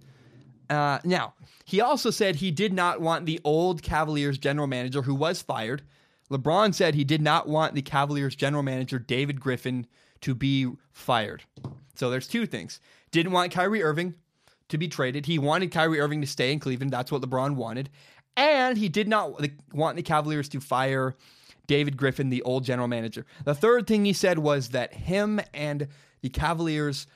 [0.69, 1.33] Uh, now,
[1.65, 5.83] he also said he did not want the old Cavaliers general manager who was fired.
[6.31, 9.85] LeBron said he did not want the Cavaliers general manager, David Griffin,
[10.21, 11.43] to be fired.
[11.95, 12.79] So there's two things.
[13.11, 14.15] Didn't want Kyrie Irving,
[14.69, 15.25] to be traded.
[15.25, 16.91] He wanted Kyrie Irving to stay in Cleveland.
[16.91, 17.89] That's what LeBron wanted.
[18.35, 19.39] And he did not
[19.71, 21.15] want the Cavaliers to fire
[21.67, 23.25] David Griffin, the old general manager.
[23.45, 25.87] The third thing he said was that him and
[26.21, 27.07] the Cavaliers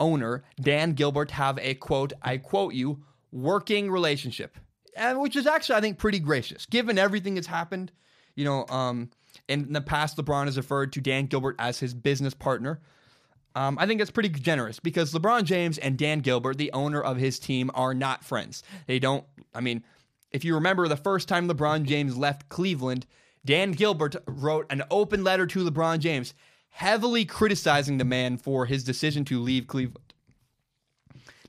[0.00, 4.58] owner, Dan Gilbert, have a quote, I quote you, working relationship.
[4.96, 7.90] And which is actually, I think, pretty gracious, given everything that's happened.
[8.36, 9.10] You know, um,
[9.48, 12.80] in the past, LeBron has referred to Dan Gilbert as his business partner.
[13.56, 17.16] Um, I think that's pretty generous because LeBron James and Dan Gilbert, the owner of
[17.16, 18.64] his team, are not friends.
[18.86, 19.84] They don't, I mean,
[20.32, 23.06] if you remember the first time LeBron James left Cleveland,
[23.44, 26.34] Dan Gilbert wrote an open letter to LeBron James,
[26.70, 30.14] heavily criticizing the man for his decision to leave Cleveland.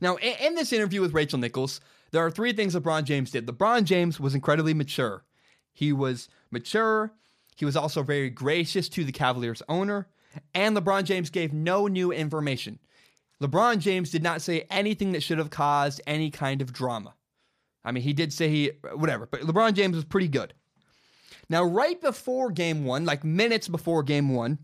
[0.02, 1.80] Now, in, this interview with Rachel Nichols,
[2.12, 3.48] there are three things LeBron James did.
[3.48, 5.24] LeBron James was incredibly mature.
[5.74, 7.14] He was mature.
[7.56, 10.08] He was also very gracious to the Cavaliers owner.
[10.54, 12.80] And LeBron James gave no new information.
[13.42, 17.14] LeBron James did not say anything that should have caused any kind of drama.
[17.84, 20.54] I mean, he did say he, whatever, but LeBron James was pretty good.
[21.50, 24.60] Now, right before game one, like minutes before game one,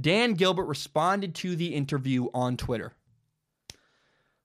[0.00, 2.92] Dan Gilbert responded to the interview on Twitter.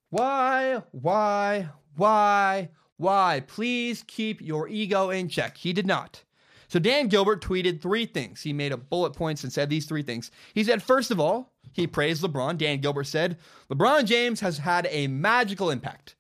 [0.10, 3.44] Why, why, why, why?
[3.48, 5.58] Please keep your ego in check.
[5.58, 6.24] He did not.
[6.68, 8.42] So Dan Gilbert tweeted three things.
[8.42, 10.32] He made a bullet points and said these three things.
[10.54, 12.58] He said, first of all, he praised LeBron.
[12.58, 13.38] Dan Gilbert said,
[13.70, 16.16] LeBron James has had a magical impact.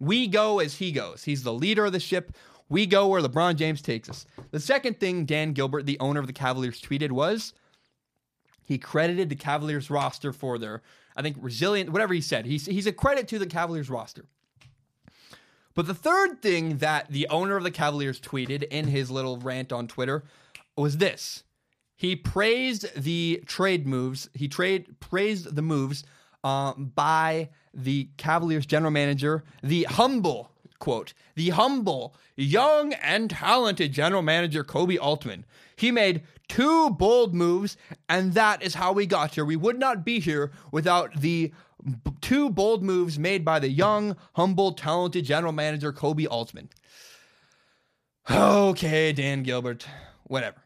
[0.00, 1.24] We go as he goes.
[1.24, 2.32] He's the leader of the ship.
[2.68, 4.26] We go where LeBron James takes us.
[4.50, 7.52] The second thing Dan Gilbert, the owner of the Cavaliers, tweeted was
[8.64, 10.82] he credited the Cavaliers roster for their,
[11.16, 12.46] I think, resilient, whatever he said.
[12.46, 14.24] He's, he's a credit to the Cavaliers roster.
[15.74, 19.72] But the third thing that the owner of the Cavaliers tweeted in his little rant
[19.72, 20.24] on Twitter
[20.76, 21.44] was this.
[21.94, 24.28] He praised the trade moves.
[24.34, 26.04] He trade praised the moves
[26.42, 34.22] uh, by the Cavaliers general manager, the humble quote, the humble, young, and talented general
[34.22, 35.44] manager Koby Altman.
[35.76, 37.76] He made two bold moves,
[38.08, 39.44] and that is how we got here.
[39.44, 41.52] We would not be here without the
[41.84, 46.68] b- two bold moves made by the young, humble, talented general manager Koby Altman.
[48.30, 49.86] Okay, Dan Gilbert,
[50.24, 50.62] whatever.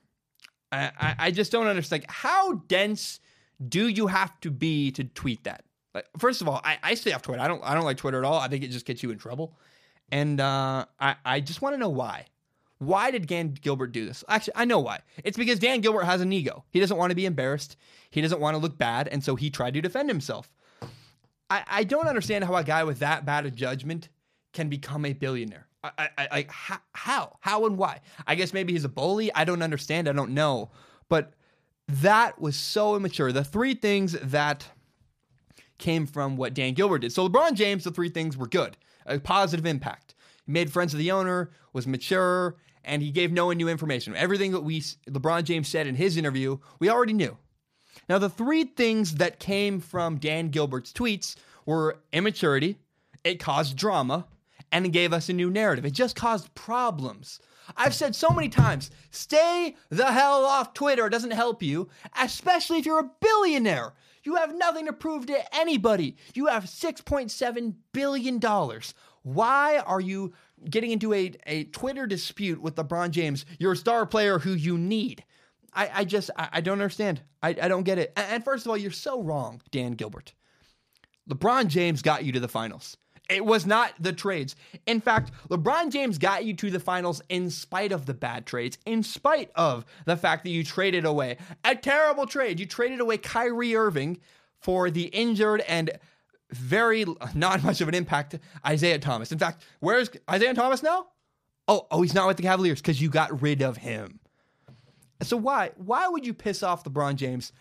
[0.73, 2.03] I, I, I just don't understand.
[2.03, 3.21] Like, how dense
[3.69, 5.65] do you have to be to tweet that?
[5.95, 7.43] Like, first of all, I, I stay off Twitter.
[7.43, 8.39] I don't I don't like Twitter at all.
[8.39, 9.59] I think it just gets you in trouble.
[10.13, 12.27] And uh, I, I just want to know why.
[12.79, 14.25] Why did Dan Gilbert do this?
[14.27, 15.01] Actually, I know why.
[15.23, 16.65] It's because Dan Gilbert has an ego.
[16.71, 17.77] He doesn't want to be embarrassed.
[18.11, 19.07] He doesn't want to look bad.
[19.09, 20.51] And so he tried to defend himself.
[21.51, 24.09] I, I don't understand how a guy with that bad a judgment
[24.53, 25.67] can become a billionaire.
[25.85, 26.47] I, I, I,
[26.93, 27.37] how?
[27.41, 28.01] How and why?
[28.27, 29.33] I guess maybe he's a bully.
[29.35, 30.09] I don't understand.
[30.09, 30.71] I don't know.
[31.09, 31.35] But
[31.89, 33.33] that was so immature.
[33.33, 34.67] The three things that
[35.79, 37.13] came from what Dan Gilbert did.
[37.13, 40.15] So LeBron James, the three things were good a positive impact.
[40.47, 44.17] He made friends with the owner, was mature, and he gave no one new information.
[44.17, 47.37] Everything that we LeBron James said in his interview, we already knew.
[48.09, 51.37] Now, the three things that came from Dan Gilbert's tweets
[51.67, 52.79] were immaturity,
[53.23, 54.27] it caused drama,
[54.73, 55.85] and it gave us a new narrative.
[55.85, 57.41] It just caused problems.
[57.77, 61.07] I've said so many times stay the hell off Twitter.
[61.07, 61.89] It doesn't help you,
[62.21, 63.95] especially if you're a billionaire.
[64.23, 66.17] You have nothing to prove to anybody.
[66.35, 68.41] You have $6.7 billion.
[69.23, 70.33] Why are you
[70.69, 75.25] getting into a, a Twitter dispute with LeBron James, your star player who you need?
[75.73, 77.23] I, I just, I, I don't understand.
[77.43, 78.13] I, I don't get it.
[78.17, 80.35] And first of all, you're so wrong, Dan Gilbert.
[81.29, 82.97] LeBron James got you to the finals.
[83.31, 84.57] It was not the trades.
[84.87, 88.77] In fact, LeBron James got you to the finals in spite of the bad trades,
[88.85, 92.59] in spite of the fact that you traded away a terrible trade.
[92.59, 94.19] You traded away Kyrie Irving
[94.59, 95.91] for the injured and
[96.51, 99.31] very not much of an impact Isaiah Thomas.
[99.31, 101.07] In fact, where's Isaiah Thomas now?
[101.69, 104.19] Oh, oh, he's not with the Cavaliers because you got rid of him.
[105.23, 107.53] So why why would you piss off LeBron James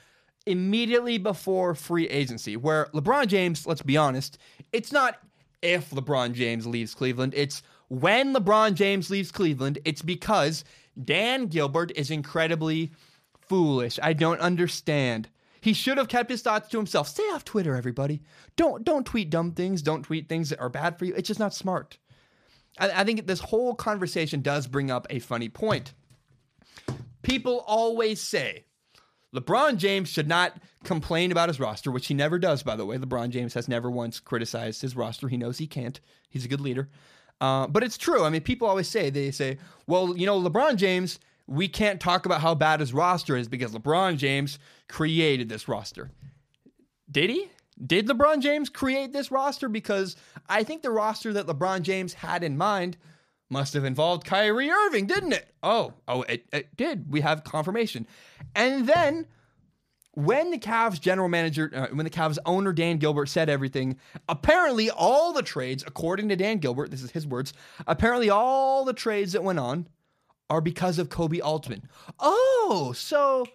[0.47, 2.57] immediately before free agency?
[2.57, 4.39] Where LeBron James, let's be honest,
[4.71, 5.19] it's not
[5.61, 7.33] if LeBron James leaves Cleveland.
[7.35, 10.63] It's when LeBron James leaves Cleveland, it's because
[11.03, 12.91] Dan Gilbert is incredibly
[13.41, 13.99] foolish.
[14.01, 15.29] I don't understand.
[15.61, 17.07] He should have kept his thoughts to himself.
[17.07, 18.21] Stay off Twitter, everybody.
[18.55, 19.81] Don't don't tweet dumb things.
[19.81, 21.13] Don't tweet things that are bad for you.
[21.15, 21.97] It's just not smart.
[22.77, 25.93] I, I think this whole conversation does bring up a funny point.
[27.21, 28.65] People always say
[29.33, 32.97] LeBron James should not complain about his roster, which he never does, by the way.
[32.97, 35.27] LeBron James has never once criticized his roster.
[35.27, 35.99] He knows he can't.
[36.29, 36.89] He's a good leader.
[37.39, 38.23] Uh, but it's true.
[38.23, 42.25] I mean, people always say, they say, well, you know, LeBron James, we can't talk
[42.25, 46.11] about how bad his roster is because LeBron James created this roster.
[47.09, 47.49] Did he?
[47.85, 49.69] Did LeBron James create this roster?
[49.69, 50.15] Because
[50.49, 52.97] I think the roster that LeBron James had in mind
[53.49, 55.49] Must have involved Kyrie Irving, didn't it?
[55.63, 57.11] Oh, oh, it, it did.
[57.11, 58.05] We have confirmation.
[58.55, 59.25] And then
[60.13, 64.89] when the Cavs general manager, uh, when the Cavs owner Dan Gilbert said everything, apparently
[64.89, 67.53] all the trades, according to Dan Gilbert, this is his words,
[67.87, 69.87] apparently all the trades that went on
[70.49, 71.87] are because of Koby Altman.
[72.19, 73.45] Oh, so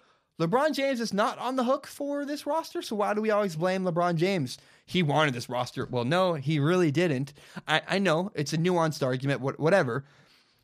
[0.40, 2.83] LeBron James is not on the hook for this roster.
[2.83, 4.59] So why do we always blame LeBron James?
[4.87, 5.87] He wanted this roster.
[5.90, 7.33] Well, no, he really didn't.
[7.66, 10.05] I, I know it's a nuanced argument, whatever.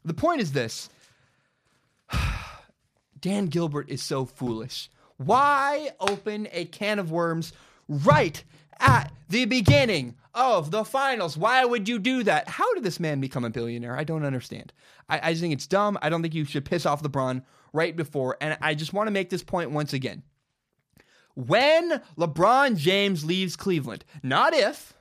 [0.05, 0.91] The point is this
[3.21, 4.91] Dan Gilbert is so foolish.
[5.17, 7.53] Why open a can of worms
[7.89, 8.43] right
[8.79, 11.37] at the beginning of the finals?
[11.37, 12.49] Why would you do that?
[12.49, 13.97] How did this man become a billionaire?
[13.97, 14.73] I don't understand.
[15.09, 15.99] I, I just think it's dumb.
[16.01, 18.37] I don't think you should piss off LeBron right before.
[18.41, 20.23] And I just want to make this point once again.
[21.47, 24.93] When LeBron James leaves Cleveland, not if,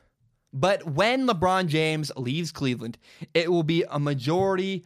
[0.54, 2.97] but when LeBron James leaves Cleveland,
[3.34, 4.86] it will be a majority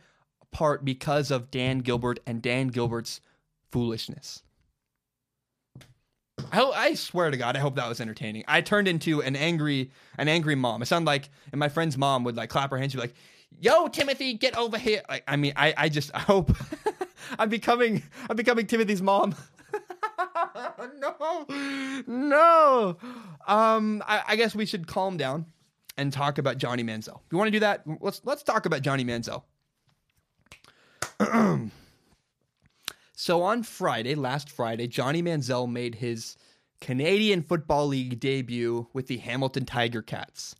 [0.51, 3.21] part because of Dan Gilbert and Dan Gilbert's
[3.71, 4.41] foolishness.
[6.51, 8.43] I, I, swear to God, I hope that was entertaining.
[8.47, 10.81] I turned into an angry, an angry mom.
[10.81, 13.15] It sounded like, and my friend's mom would like clap her hands, and be like,
[13.59, 16.51] "Yo, Timothy, get over here!" Like, I mean, I, I just, I hope
[17.39, 19.35] I'm becoming, I'm becoming Timothy's mom.
[20.99, 21.45] no,
[22.07, 22.97] no.
[23.47, 25.45] Um, I, I, guess we should calm down
[25.97, 27.21] and talk about Johnny Manziel.
[27.25, 29.43] If you want to do that, let's let's talk about Johnny Manziel.
[33.13, 36.37] so on Friday, last Friday, Johnny Manziel made his
[36.81, 40.55] Canadian Football League debut with the Hamilton Tiger Cats,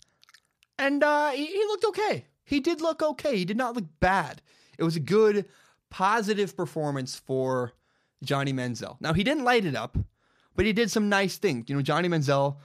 [0.78, 2.26] and uh, he, he looked okay.
[2.46, 3.38] He did look okay.
[3.38, 4.42] He did not look bad.
[4.78, 5.46] It was a good,
[5.90, 7.74] positive performance for
[8.24, 8.98] Johnny Manziel.
[9.00, 9.98] Now, he didn't light it up,
[10.56, 11.66] but he did some nice things.
[11.70, 12.58] You know, Johnny Manziel,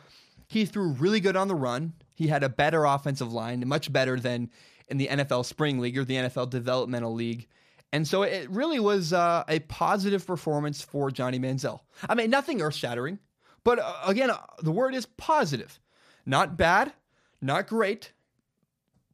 [0.47, 1.93] he threw really good on the run.
[2.15, 4.51] He had a better offensive line, much better than
[4.89, 7.47] in the NFL Spring League or the NFL Developmental League.
[7.93, 11.81] And so it really was uh, a positive performance for Johnny Manziel.
[12.09, 13.19] I mean, nothing earth shattering,
[13.65, 15.79] but uh, again, uh, the word is positive.
[16.27, 16.93] Not bad,
[17.41, 18.13] not great,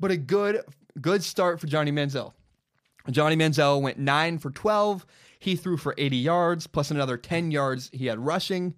[0.00, 0.60] but a good
[1.00, 2.32] good start for Johnny Manziel.
[3.10, 5.04] Johnny Manziel went 9 for 12
[5.44, 8.74] he threw for 80 yards, plus another 10 yards he had rushing.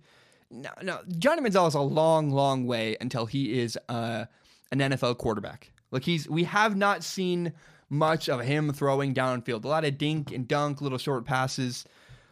[0.50, 4.26] Now Johnny Manziel is a long, long way until he is uh,
[4.70, 5.72] an NFL quarterback.
[5.90, 7.52] Like he's, we have not seen
[7.88, 9.64] much of him throwing downfield.
[9.64, 11.85] A lot of dink and dunk, little short passes.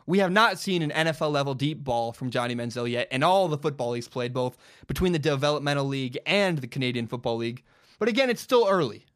[0.07, 3.49] We have not seen an NFL level deep ball from Johnny Manziel yet, and all
[3.49, 7.63] the football he's played, both between the developmental league and the Canadian Football League.
[7.99, 9.07] But again, it's still early.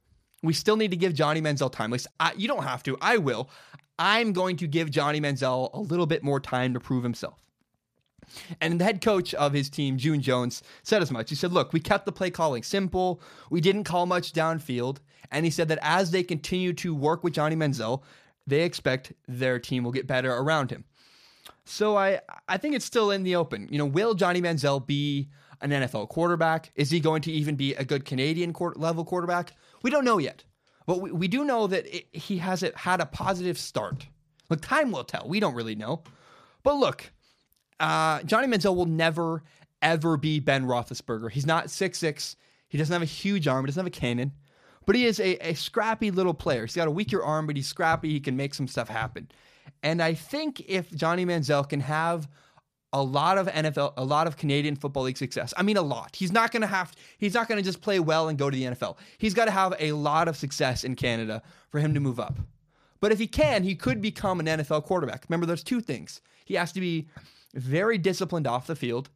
[0.43, 1.91] We still need to give Johnny Manziel time.
[1.91, 2.97] Like, I, you don't have to.
[3.03, 3.51] I will.
[3.99, 7.43] I'm going to give Johnny Manziel a little bit more time to prove himself.
[8.61, 11.31] And the head coach of his team, June Jones, said as much.
[11.31, 13.21] He said, Look, we kept the play calling simple.
[13.51, 14.99] We didn't call much downfield.
[15.31, 18.03] And he said that as they continue to work with Johnny Manziel,
[18.47, 20.85] they expect their team will get better around him.
[21.65, 23.69] So I, I think it's still in the open.
[23.71, 25.29] You know, will Johnny Manziel be
[25.61, 26.71] an NFL quarterback?
[26.75, 29.53] Is he going to even be a good Canadian level quarterback?
[29.83, 30.45] We don't know yet.
[30.89, 34.07] But we, we do know that it, he has it, had a positive start.
[34.49, 35.29] Look, time will tell.
[35.29, 36.03] We don't really know.
[36.63, 37.13] But look,
[37.79, 39.43] uh, Johnny Manziel will never,
[39.83, 41.31] ever be Ben Roethlisberger.
[41.31, 42.37] He's not six six.
[42.69, 43.67] He doesn't have a huge arm.
[43.67, 44.33] He doesn't have a cannon.
[44.87, 46.65] But he is a, a scrappy little player.
[46.65, 48.09] He's got a weaker arm, but he's scrappy.
[48.09, 49.31] He can make some stuff happen.
[49.83, 52.31] And I think if Johnny Manziel can have
[52.93, 55.53] a lot of NFL, a lot of Canadian Football League success.
[55.57, 56.17] I mean, a lot.
[56.17, 58.57] He's not going to have, he's not going to just play well and go to
[58.57, 58.97] the NFL.
[59.19, 62.39] He's got to have a lot of success in Canada for him to move up.
[63.01, 65.25] But if he can, he could become an NFL quarterback.
[65.29, 66.21] Remember, there's two things.
[66.45, 67.09] He has to be
[67.55, 69.11] very disciplined off the field,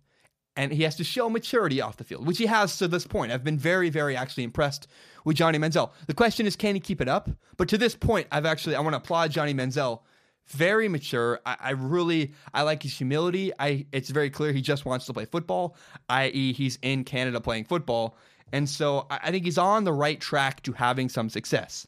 [0.54, 3.32] and he has to show maturity off the field, which he has to this point.
[3.32, 4.86] I've been very, very actually impressed
[5.24, 5.90] with Johnny Manziel.
[6.06, 7.30] The question is, can he keep it up?
[7.56, 10.00] But to this point, I've actually, I want to applaud Johnny Manziel
[10.48, 11.40] very mature.
[11.46, 13.52] I, I, really I like his humility.
[13.58, 15.76] I it's very clear he just wants to play football,
[16.08, 18.16] i.e., he's in Canada playing football,
[18.52, 21.86] and so I, I think he's on the right track to having some success.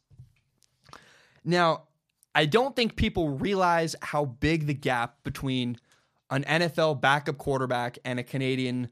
[1.44, 1.84] Now,
[2.34, 5.78] I don't think people realize how big the gap between
[6.30, 8.88] an NFL backup quarterback and a Canadian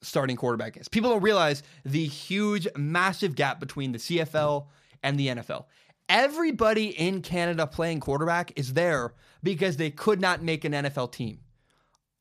[0.00, 0.88] starting quarterback is.
[0.88, 4.66] People don't realize the huge, massive gap between the CFL
[5.02, 5.66] and the NFL
[6.08, 11.40] everybody in Canada playing quarterback is there because they could not make an NFL team.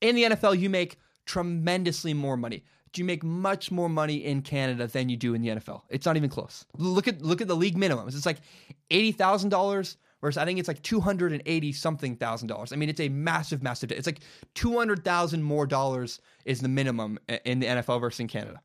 [0.02, 2.64] In the NFL, you make tremendously more money.
[2.96, 5.84] You make much more money in Canada than you do in the NFL.
[5.90, 6.66] It's not even close.
[6.80, 8.16] Look at look at the league minimums.
[8.16, 8.40] It's like
[8.90, 12.74] eighty thousand dollars versus I think it's like two hundred and eighty something thousand dollars.
[12.74, 13.92] I mean, it's a massive, massive.
[13.92, 14.22] It's like
[14.56, 18.62] two hundred thousand more dollars is the minimum in the NFL versus in Canada.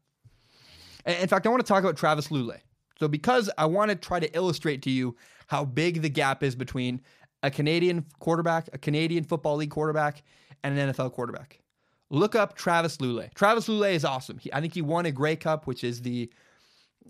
[1.04, 2.60] In fact, I want to talk about Travis Lulay.
[3.02, 5.16] So, because I want to try to illustrate to you
[5.48, 7.00] how big the gap is between
[7.42, 10.22] a Canadian quarterback, a Canadian Football League quarterback,
[10.62, 11.58] and an NFL quarterback,
[12.10, 13.34] look up Travis Lulay.
[13.34, 14.38] Travis Lulay is awesome.
[14.38, 16.30] He, I think he won a Grey Cup, which is the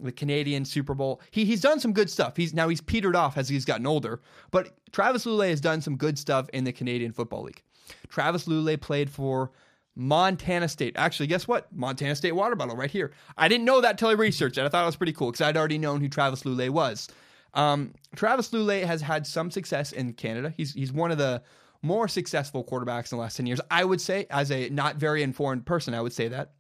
[0.01, 1.21] the Canadian Super Bowl.
[1.31, 2.39] He he's done some good stuff.
[2.39, 5.99] He's now he's petered off as he's gotten older, but Travis Lulay has done some
[5.99, 7.63] good stuff in the Canadian Football League.
[8.09, 9.53] Travis Lulay played for
[9.95, 10.95] Montana State.
[10.97, 11.73] Actually, guess what?
[11.73, 13.13] Montana State water bottle right here.
[13.37, 14.65] I didn't know that till I researched it.
[14.65, 17.09] I thought it was pretty cool because I'd already known who Travis Lulay was.
[17.55, 20.53] Um, Travis Lulay has had some success in Canada.
[20.57, 21.43] He's he's one of the
[21.83, 23.61] more successful quarterbacks in the last 10 years.
[23.71, 26.53] I would say, as a not very informed person, I would say that.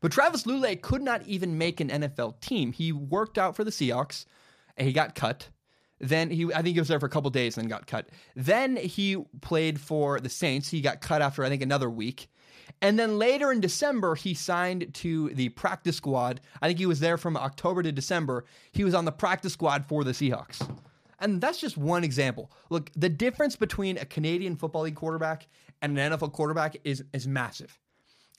[0.00, 2.72] But Travis Lulay could not even make an NFL team.
[2.72, 4.26] He worked out for the Seahawks
[4.76, 5.48] and he got cut.
[6.02, 8.08] Then he, I think he was there for a couple days and then got cut.
[8.34, 10.68] Then he played for the Saints.
[10.68, 12.28] He got cut after I think another week.
[12.80, 16.40] And then later in December, he signed to the practice squad.
[16.60, 18.44] I think he was there from October to December.
[18.72, 20.68] He was on the practice squad for the Seahawks.
[21.20, 22.50] And that's just one example.
[22.68, 25.46] Look, the difference between a Canadian Football League quarterback
[25.80, 27.78] and an NFL quarterback is, is massive.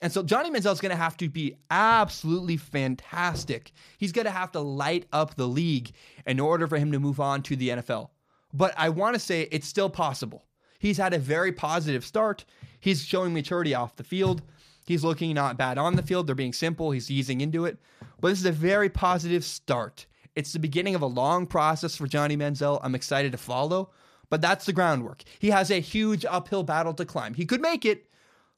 [0.02, 3.72] And so Johnny Manziel is going to have to be absolutely fantastic.
[3.96, 5.92] He's going to have to light up the league
[6.26, 8.10] in order for him to move on to the NFL.
[8.52, 10.44] But I want to say it's still possible.
[10.78, 12.44] He's had a very positive start.
[12.80, 14.42] He's showing maturity off the field.
[14.86, 16.26] He's looking not bad on the field.
[16.26, 16.90] They're being simple.
[16.90, 17.78] He's easing into it.
[18.20, 20.06] But this is a very positive start.
[20.36, 22.80] It's the beginning of a long process for Johnny Manziel.
[22.82, 23.90] I'm excited to follow,
[24.30, 25.22] but that's the groundwork.
[25.38, 27.34] He has a huge uphill battle to climb.
[27.34, 28.08] He could make it,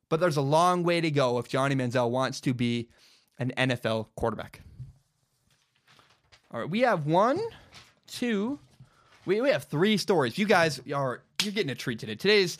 [0.08, 2.88] but there's a long way to go if Johnny Manziel wants to be
[3.38, 4.60] an NFL quarterback.
[6.52, 7.40] All right, we have one,
[8.06, 8.58] two,
[9.26, 10.38] we, we have three stories.
[10.38, 12.14] You guys are you're getting a treat today.
[12.14, 12.58] Today's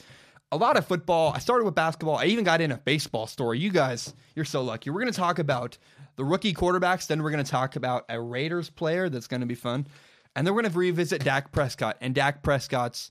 [0.52, 1.32] a lot of football.
[1.34, 2.16] I started with basketball.
[2.16, 3.58] I even got in a baseball story.
[3.58, 4.90] You guys, you're so lucky.
[4.90, 5.78] We're going to talk about
[6.16, 7.06] the rookie quarterbacks.
[7.06, 9.86] Then we're going to talk about a Raiders player that's going to be fun.
[10.34, 13.10] And then we're going to revisit Dak Prescott and Dak Prescott's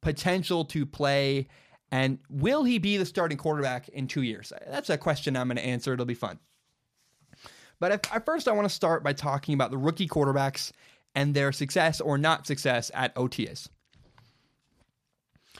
[0.00, 1.48] potential to play
[1.90, 4.52] and will he be the starting quarterback in two years?
[4.66, 5.92] That's a question I'm going to answer.
[5.92, 6.38] It'll be fun.
[7.78, 10.72] But if, at first, I want to start by talking about the rookie quarterbacks
[11.14, 13.68] and their success or not success at OTAs.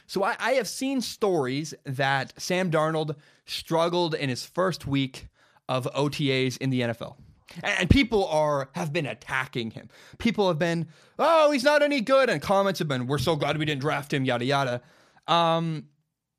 [0.07, 5.29] So I, I have seen stories that Sam Darnold struggled in his first week
[5.69, 7.17] of OTAs in the NFL.
[7.63, 9.89] And people are have been attacking him.
[10.19, 13.57] People have been, oh, he's not any good, and comments have been, we're so glad
[13.57, 14.83] we didn't draft him, yada yada.
[15.29, 15.87] Um,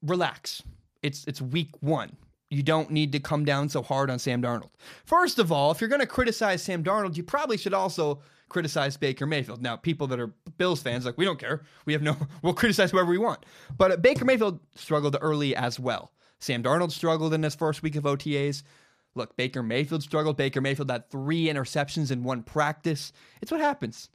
[0.02, 0.64] relax.
[1.02, 2.16] It's it's week one.
[2.50, 4.70] You don't need to come down so hard on Sam Darnold.
[5.06, 8.96] First of all, if you're going to criticize Sam Darnold, you probably should also criticize
[8.96, 9.62] Baker Mayfield.
[9.62, 11.64] Now, people that are Bills fans, like, we don't care.
[11.86, 13.46] We have no, we'll criticize whoever we want.
[13.78, 16.14] But uh, Baker Mayfield struggled early as well.
[16.40, 18.64] Sam Darnold struggled in his first week of OTAs.
[19.16, 20.38] Look, Baker Mayfield struggled.
[20.38, 23.12] Baker Mayfield had three interceptions in one practice.
[23.42, 24.10] It's what happens.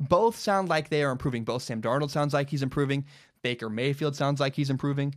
[0.00, 1.44] Both sound like they are improving.
[1.44, 3.06] Both Sam Darnold sounds like he's improving.
[3.44, 5.14] Baker Mayfield sounds like he's improving.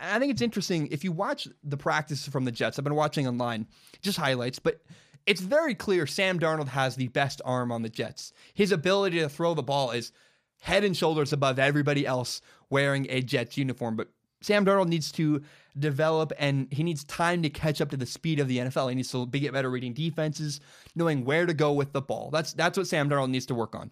[0.00, 2.78] I think it's interesting if you watch the practice from the Jets.
[2.78, 3.66] I've been watching online,
[4.00, 4.80] just highlights, but
[5.26, 8.32] it's very clear Sam Darnold has the best arm on the Jets.
[8.54, 10.10] His ability to throw the ball is
[10.62, 13.94] head and shoulders above everybody else wearing a Jets uniform.
[13.94, 14.08] But
[14.40, 15.42] Sam Darnold needs to
[15.78, 18.88] develop and he needs time to catch up to the speed of the NFL.
[18.88, 20.60] He needs to be get better reading defenses,
[20.94, 22.30] knowing where to go with the ball.
[22.30, 23.90] That's that's what Sam Darnold needs to work on.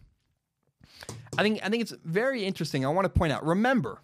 [1.39, 2.85] I think I think it's very interesting.
[2.85, 3.45] I want to point out.
[3.45, 4.01] Remember,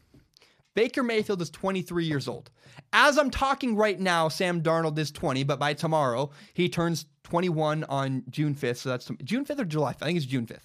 [0.74, 2.50] Baker Mayfield is 23 years old.
[2.92, 7.84] As I'm talking right now, Sam Darnold is 20, but by tomorrow he turns 21
[7.84, 8.78] on June 5th.
[8.78, 10.02] So that's June 5th or July 5th?
[10.02, 10.60] I think it's June 5th.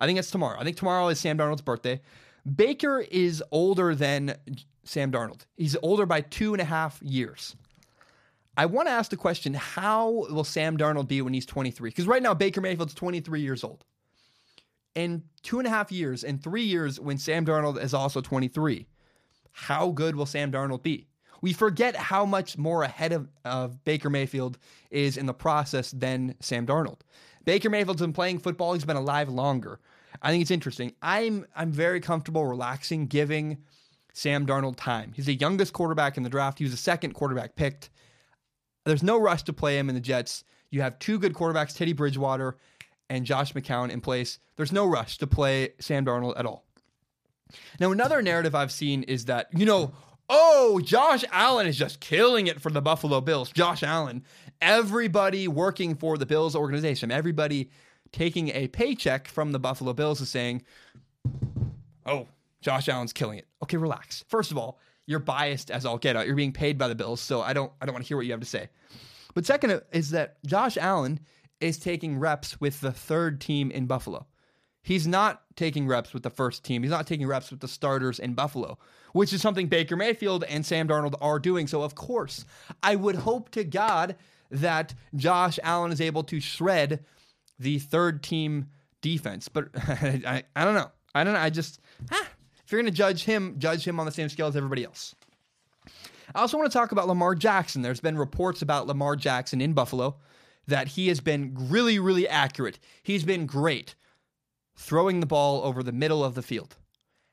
[0.00, 0.58] I think it's tomorrow.
[0.58, 2.00] I think tomorrow is Sam Darnold's birthday.
[2.56, 4.34] Baker is older than
[4.84, 5.46] Sam Darnold.
[5.56, 7.54] He's older by two and a half years.
[8.56, 11.90] I want to ask the question: How will Sam Darnold be when he's 23?
[11.90, 13.84] Because right now Baker Mayfield's 23 years old
[14.98, 18.88] in two and a half years, in three years, when Sam Darnold is also 23,
[19.52, 21.06] how good will Sam Darnold be?
[21.40, 24.58] We forget how much more ahead of, of Baker Mayfield
[24.90, 27.02] is in the process than Sam Darnold.
[27.44, 29.78] Baker Mayfield's been playing football, he's been alive longer.
[30.20, 30.92] I think it's interesting.
[31.00, 33.58] I'm I'm very comfortable relaxing, giving
[34.14, 35.12] Sam Darnold time.
[35.14, 36.58] He's the youngest quarterback in the draft.
[36.58, 37.90] He was the second quarterback picked.
[38.84, 40.42] There's no rush to play him in the Jets.
[40.70, 42.56] You have two good quarterbacks, Teddy Bridgewater
[43.08, 46.64] and Josh McCown in place, there's no rush to play Sam Darnold at all.
[47.80, 49.92] Now, another narrative I've seen is that, you know,
[50.28, 53.50] oh, Josh Allen is just killing it for the Buffalo Bills.
[53.50, 54.24] Josh Allen,
[54.60, 57.70] everybody working for the Bills organization, everybody
[58.12, 60.62] taking a paycheck from the Buffalo Bills is saying,
[62.06, 62.26] oh,
[62.60, 63.46] Josh Allen's killing it.
[63.62, 64.24] Okay, relax.
[64.28, 66.26] First of all, you're biased as all get out.
[66.26, 68.26] You're being paid by the Bills, so I don't I don't want to hear what
[68.26, 68.68] you have to say.
[69.34, 71.20] But second is that Josh Allen
[71.60, 74.26] is taking reps with the third team in Buffalo.
[74.82, 76.82] He's not taking reps with the first team.
[76.82, 78.78] He's not taking reps with the starters in Buffalo,
[79.12, 81.66] which is something Baker Mayfield and Sam Darnold are doing.
[81.66, 82.44] So, of course,
[82.82, 84.16] I would hope to God
[84.50, 87.04] that Josh Allen is able to shred
[87.58, 88.68] the third team
[89.02, 89.48] defense.
[89.48, 90.90] But I, I, don't know.
[91.14, 91.40] I don't know.
[91.40, 91.80] I just,
[92.10, 95.14] if you're going to judge him, judge him on the same scale as everybody else.
[96.34, 97.82] I also want to talk about Lamar Jackson.
[97.82, 100.16] There's been reports about Lamar Jackson in Buffalo
[100.68, 102.78] that he has been really, really accurate.
[103.02, 103.94] He's been great
[104.76, 106.76] throwing the ball over the middle of the field.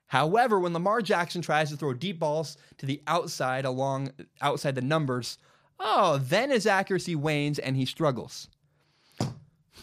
[0.07, 4.11] However, when Lamar Jackson tries to throw deep balls to the outside along
[4.41, 5.37] outside the numbers,
[5.79, 8.49] oh, then his accuracy wanes and he struggles.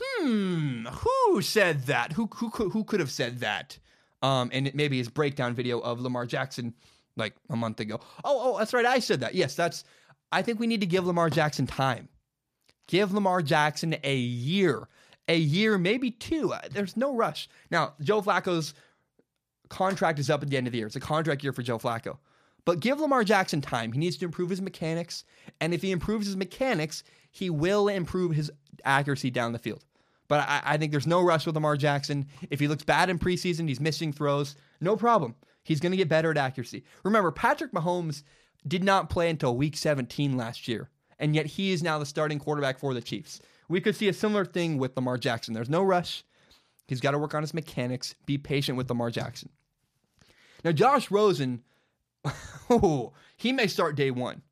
[0.01, 2.13] Hmm, who said that?
[2.13, 3.79] Who who who could have said that?
[4.23, 6.75] Um, and maybe his breakdown video of Lamar Jackson
[7.17, 8.01] like a month ago.
[8.25, 8.87] Oh, oh, that's right.
[8.87, 9.35] I said that.
[9.35, 9.85] Yes, that's.
[10.31, 12.09] I think we need to give Lamar Jackson time.
[12.87, 14.89] Give Lamar Jackson a year,
[15.29, 16.53] a year, maybe two.
[16.53, 17.49] Uh, there's no rush.
[17.71, 18.75] Now, Joe Flacco's
[19.69, 20.87] contract is up at the end of the year.
[20.87, 22.19] It's a contract year for Joe Flacco.
[22.65, 23.93] But give Lamar Jackson time.
[23.93, 25.25] He needs to improve his mechanics.
[25.61, 28.51] And if he improves his mechanics, he will improve his
[28.85, 29.85] accuracy down the field.
[30.29, 32.27] But I, I, think there's no rush with Lamar Jackson.
[32.51, 35.35] If he looks bad in preseason, he's missing throws, no problem.
[35.65, 36.85] He's going to get better at accuracy.
[37.05, 38.23] Remember, Patrick Mahomes
[38.67, 40.89] did not play until week 17 last year,
[41.23, 43.41] and yet he is now the starting quarterback for the Chiefs.
[43.69, 45.55] We could see a similar thing with Lamar Jackson.
[45.55, 46.25] There's no rush.
[46.89, 48.17] He's got to work on his mechanics.
[48.27, 49.49] Be patient with Lamar Jackson.
[50.65, 51.63] Now, Josh Rosen,
[52.71, 54.43] oh, he may start day one.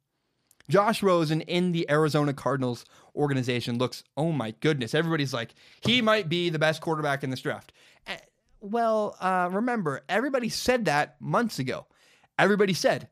[0.69, 2.85] Josh Rosen in the Arizona Cardinals
[3.17, 7.41] organization looks, oh my goodness, everybody's like, he might be the best quarterback in this
[7.41, 7.73] draft.
[8.61, 11.87] Well, uh, remember, everybody said that months ago.
[12.39, 13.09] Everybody said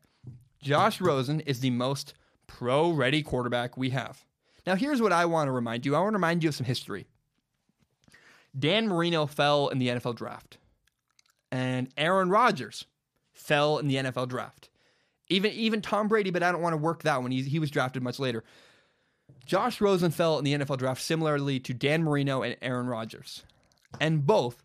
[0.63, 2.15] Josh Rosen is the most
[2.49, 4.25] pro ready quarterback we have.
[4.67, 6.67] Now, here's what I want to remind you I want to remind you of some
[6.67, 7.07] history.
[8.59, 10.59] Dan Marino fell in the NFL draft,
[11.53, 12.87] and Aaron Rodgers
[13.33, 14.69] fell in the NFL draft.
[15.29, 17.31] Even, even Tom Brady, but I don't want to work that one.
[17.31, 18.43] He, he was drafted much later.
[19.45, 23.45] Josh Rosen fell in the NFL draft similarly to Dan Marino and Aaron Rodgers.
[24.01, 24.63] And both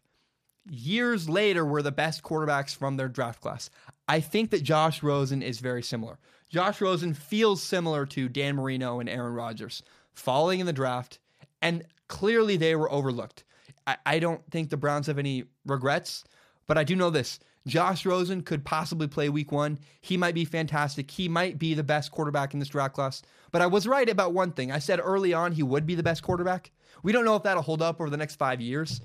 [0.69, 3.69] years later were the best quarterbacks from their draft class.
[4.07, 6.17] I think that Josh Rosen is very similar.
[6.53, 9.81] Josh Rosen feels similar to Dan Marino and Aaron Rodgers,
[10.13, 11.17] falling in the draft,
[11.63, 13.43] and clearly they were overlooked.
[13.87, 16.23] I, I don't think the Browns have any regrets,
[16.67, 17.39] but I do know this.
[17.65, 19.79] Josh Rosen could possibly play week one.
[20.01, 21.09] He might be fantastic.
[21.09, 23.23] He might be the best quarterback in this draft class.
[23.51, 24.71] But I was right about one thing.
[24.71, 26.69] I said early on he would be the best quarterback.
[27.01, 29.01] We don't know if that'll hold up over the next five years,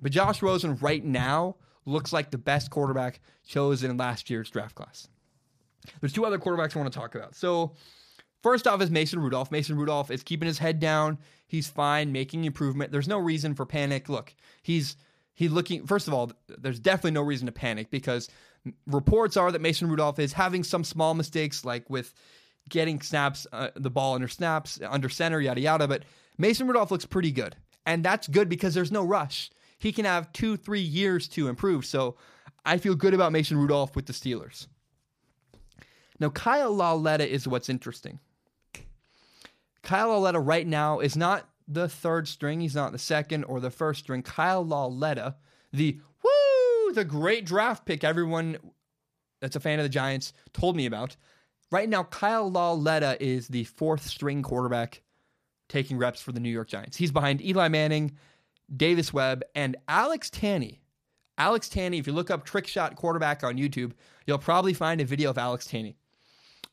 [0.00, 4.76] but Josh Rosen right now looks like the best quarterback chosen in last year's draft
[4.76, 5.08] class.
[6.00, 7.34] There's two other quarterbacks I want to talk about.
[7.34, 7.74] So,
[8.42, 9.50] first off is Mason Rudolph.
[9.50, 11.18] Mason Rudolph is keeping his head down.
[11.46, 12.92] He's fine, making improvement.
[12.92, 14.08] There's no reason for panic.
[14.08, 14.96] Look, he's
[15.34, 15.86] he's looking.
[15.86, 18.28] First of all, there's definitely no reason to panic because
[18.86, 22.14] reports are that Mason Rudolph is having some small mistakes, like with
[22.68, 25.88] getting snaps, uh, the ball under snaps, under center, yada yada.
[25.88, 26.04] But
[26.38, 27.56] Mason Rudolph looks pretty good,
[27.86, 29.50] and that's good because there's no rush
[29.80, 31.84] he can have two, three years to improve.
[31.84, 32.16] So
[32.64, 34.68] I feel good about Mason Rudolph with the Steelers.
[36.20, 38.20] Now, Kyle Lauletta is what's interesting.
[39.82, 42.60] Kyle Lauletta right now is not the third string.
[42.60, 44.22] He's not the second or the first string.
[44.22, 45.36] Kyle Lauletta,
[45.72, 48.58] the woo, the great draft pick everyone
[49.40, 51.16] that's a fan of the Giants told me about.
[51.72, 55.02] Right now, Kyle Lauletta is the fourth string quarterback
[55.68, 56.96] taking reps for the New York Giants.
[56.96, 58.12] He's behind Eli Manning
[58.74, 60.78] Davis Webb, and Alex Tanney.
[61.38, 63.92] Alex Tanney, if you look up trick shot quarterback on YouTube,
[64.26, 65.94] you'll probably find a video of Alex Tanney.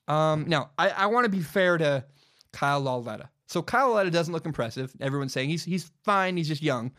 [0.08, 2.06] Um, now, I, I want to be fair to
[2.52, 3.30] Kyle Lauletta.
[3.48, 4.94] So Kyle Lauletta doesn't look impressive.
[5.00, 6.92] Everyone's saying he's he's fine, he's just young.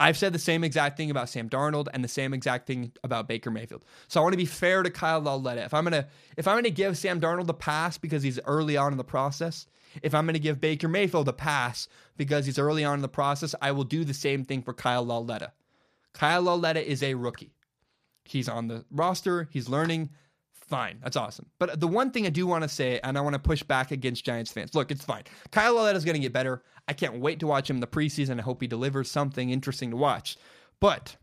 [0.00, 3.28] I've said the same exact thing about Sam Darnold and the same exact thing about
[3.28, 3.84] Baker Mayfield.
[4.08, 5.62] So I want to be fair to Kyle Lauletta.
[5.62, 8.92] If I'm gonna if I'm gonna give Sam Darnold a pass because he's early on
[8.92, 9.66] in the process,
[10.02, 13.54] if I'm to give Baker Mayfield a pass because he's early on in the process,
[13.60, 15.52] I will do the same thing for Kyle Lauletta.
[16.12, 17.54] Kyle Lauletta is a rookie.
[18.24, 20.10] He's on the roster, he's learning.
[20.72, 21.44] Fine, that's awesome.
[21.58, 23.90] But the one thing I do want to say, and I want to push back
[23.90, 25.24] against Giants fans look, it's fine.
[25.50, 26.62] Kyle Lauletta is going to get better.
[26.88, 28.38] I can't wait to watch him in the preseason.
[28.38, 30.38] I hope he delivers something interesting to watch.
[30.80, 31.16] But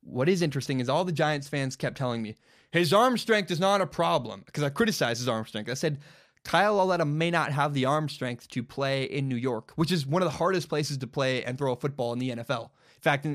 [0.00, 2.34] what is interesting is all the Giants fans kept telling me
[2.72, 5.70] his arm strength is not a problem because I criticized his arm strength.
[5.70, 6.00] I said,
[6.42, 10.04] Kyle Lauletta may not have the arm strength to play in New York, which is
[10.04, 12.70] one of the hardest places to play and throw a football in the NFL.
[13.02, 13.26] Fact,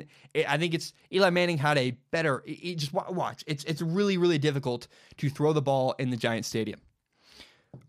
[0.47, 2.43] I think it's Eli Manning had a better.
[2.47, 3.43] Just watch.
[3.47, 4.88] It's it's really really difficult
[5.18, 6.80] to throw the ball in the Giant Stadium.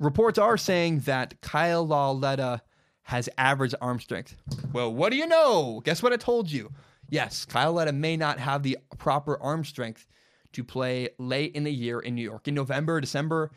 [0.00, 2.62] Reports are saying that Kyle Lauletta
[3.02, 4.36] has average arm strength.
[4.72, 5.80] Well, what do you know?
[5.84, 6.70] Guess what I told you?
[7.08, 10.06] Yes, Kyle Lauletta may not have the proper arm strength
[10.52, 13.50] to play late in the year in New York in November, December.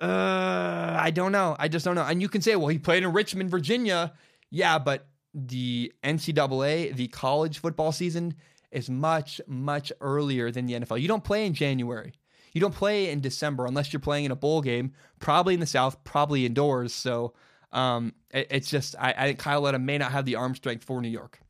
[0.00, 1.56] Uh, I don't know.
[1.58, 2.04] I just don't know.
[2.04, 4.12] And you can say, well, he played in Richmond, Virginia.
[4.50, 8.34] Yeah, but the NCAA, the college football season,
[8.70, 11.00] is much, much earlier than the NFL.
[11.00, 12.12] You don't play in January.
[12.52, 15.66] You don't play in December unless you're playing in a bowl game, probably in the
[15.66, 16.92] South, probably indoors.
[16.92, 17.32] So
[17.72, 20.84] um, it, it's just, I, I think Kyle Letta may not have the arm strength
[20.84, 21.40] for New York.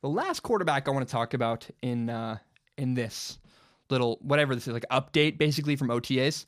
[0.00, 2.36] The last quarterback I want to talk about in uh,
[2.76, 3.38] in this
[3.88, 6.44] little whatever this is like update basically from OTAs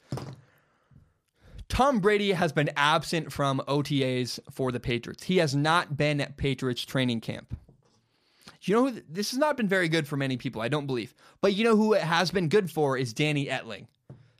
[1.69, 5.25] Tom Brady has been absent from OTAs for the Patriots.
[5.25, 7.57] He has not been at Patriots training camp.
[8.62, 11.14] You know, this has not been very good for many people, I don't believe.
[11.41, 13.87] But you know who it has been good for is Danny Etling.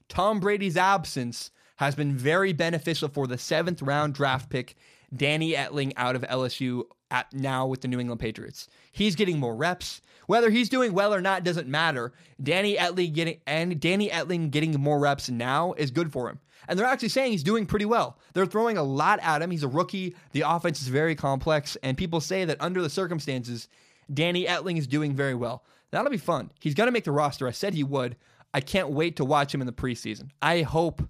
[0.09, 4.77] Tom Brady's absence has been very beneficial for the seventh round draft pick,
[5.15, 8.69] Danny Etling out of LSU at now with the New England Patriots.
[8.91, 10.01] He's getting more reps.
[10.27, 12.13] Whether he's doing well or not doesn't matter.
[12.43, 16.41] Danny Etling getting and Danny Etling getting more reps now is good for him.
[16.69, 18.19] And they're actually saying he's doing pretty well.
[18.33, 19.51] They're throwing a lot at him.
[19.51, 20.15] He's a rookie.
[20.33, 21.77] The offense is very complex.
[21.83, 23.69] And people say that under the circumstances,
[24.13, 25.65] Danny Etling is doing very well.
[25.91, 26.51] That'll be fun.
[26.61, 27.47] He's going to make the roster.
[27.47, 28.17] I said he would.
[28.53, 30.31] I can't wait to watch him in the preseason.
[30.43, 31.03] I hope.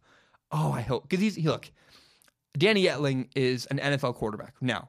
[0.52, 1.08] Oh, I hope.
[1.08, 1.70] Because he's, he, look,
[2.56, 4.54] Danny Etling is an NFL quarterback.
[4.60, 4.88] Now,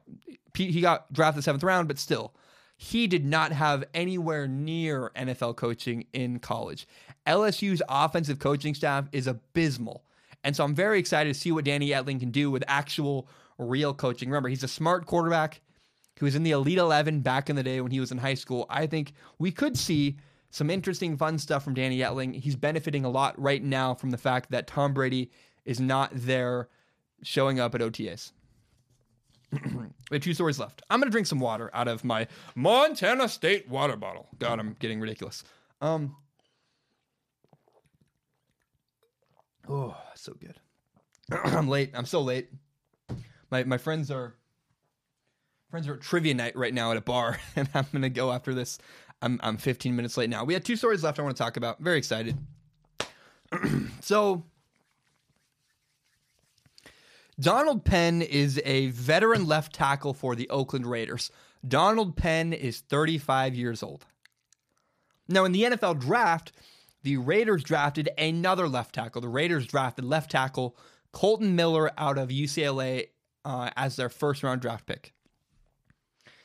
[0.54, 2.34] he got drafted seventh round, but still,
[2.76, 6.86] he did not have anywhere near NFL coaching in college.
[7.26, 10.04] LSU's offensive coaching staff is abysmal.
[10.44, 13.28] And so I'm very excited to see what Danny Etling can do with actual
[13.58, 14.28] real coaching.
[14.28, 15.60] Remember, he's a smart quarterback.
[16.18, 18.34] He was in the Elite 11 back in the day when he was in high
[18.34, 18.66] school.
[18.68, 20.16] I think we could see
[20.50, 22.34] some interesting, fun stuff from Danny Etling.
[22.34, 25.30] He's benefiting a lot right now from the fact that Tom Brady
[25.64, 26.68] is not there
[27.22, 28.32] showing up at OTAs.
[29.52, 29.60] we
[30.12, 30.82] have two stories left.
[30.90, 34.28] I'm going to drink some water out of my Montana State water bottle.
[34.38, 35.44] God, I'm getting ridiculous.
[35.80, 36.16] Um,
[39.68, 40.58] Oh, so good.
[41.44, 41.90] I'm late.
[41.94, 42.48] I'm so late.
[43.50, 44.34] My my friends are
[45.70, 48.54] friends are at trivia night right now at a bar, and I'm gonna go after
[48.54, 48.78] this.
[49.20, 50.44] I'm I'm 15 minutes late now.
[50.44, 51.80] We had two stories left I want to talk about.
[51.80, 52.36] Very excited.
[54.00, 54.44] so
[57.40, 61.30] Donald Penn is a veteran left tackle for the Oakland Raiders.
[61.66, 64.06] Donald Penn is 35 years old.
[65.28, 66.52] Now, in the NFL draft,
[67.08, 69.22] the Raiders drafted another left tackle.
[69.22, 70.76] The Raiders drafted left tackle
[71.10, 73.06] Kolton Miller out of UCLA
[73.46, 75.14] uh, as their first round draft pick.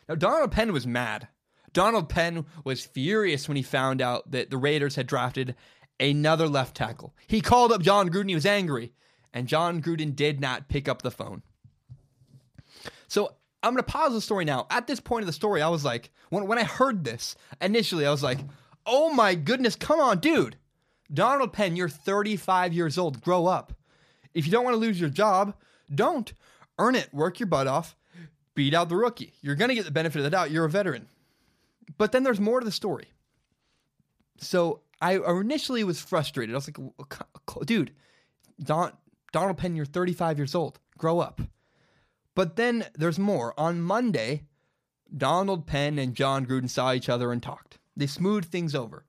[0.07, 1.28] Now, Donald Penn was mad.
[1.74, 5.55] Donald Penn was furious when he found out that the Raiders had drafted
[5.99, 7.14] another left tackle.
[7.28, 8.30] He called up Jon Gruden.
[8.30, 8.93] He was angry,
[9.34, 11.43] and Jon Gruden did not pick up the phone.
[13.09, 14.66] So I'm going to pause the story now.
[14.70, 18.05] At this point of the story, I was like, when, when I heard this initially,
[18.05, 18.39] I was like,
[18.86, 20.58] Oh my goodness, come on, dude.
[21.14, 23.22] Donald Penn, you're 35 years old.
[23.22, 23.74] Grow up.
[24.34, 25.54] If you don't want to lose your job,
[25.94, 26.34] don't.
[26.80, 27.14] Earn it.
[27.14, 27.96] Work your butt off.
[28.56, 29.34] Beat out the rookie.
[29.42, 30.52] You're going to get the benefit of the doubt.
[30.52, 31.08] You're a veteran.
[31.98, 33.08] But then there's more to the story.
[34.38, 36.56] So I initially was frustrated.
[36.56, 37.92] I was like, dude,
[38.62, 38.94] Don,
[39.32, 40.80] Donald Penn, you're 35 years old.
[40.98, 41.42] Grow up.
[42.36, 43.54] But then there's more.
[43.60, 44.44] On Monday,
[45.16, 47.78] Donald Penn and Jon Gruden saw each other and talked.
[47.96, 49.06] They smoothed things over.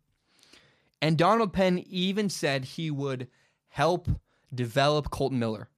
[1.00, 3.28] And Donald Penn even said he would
[3.68, 4.08] help
[4.54, 5.68] develop Kolton Miller.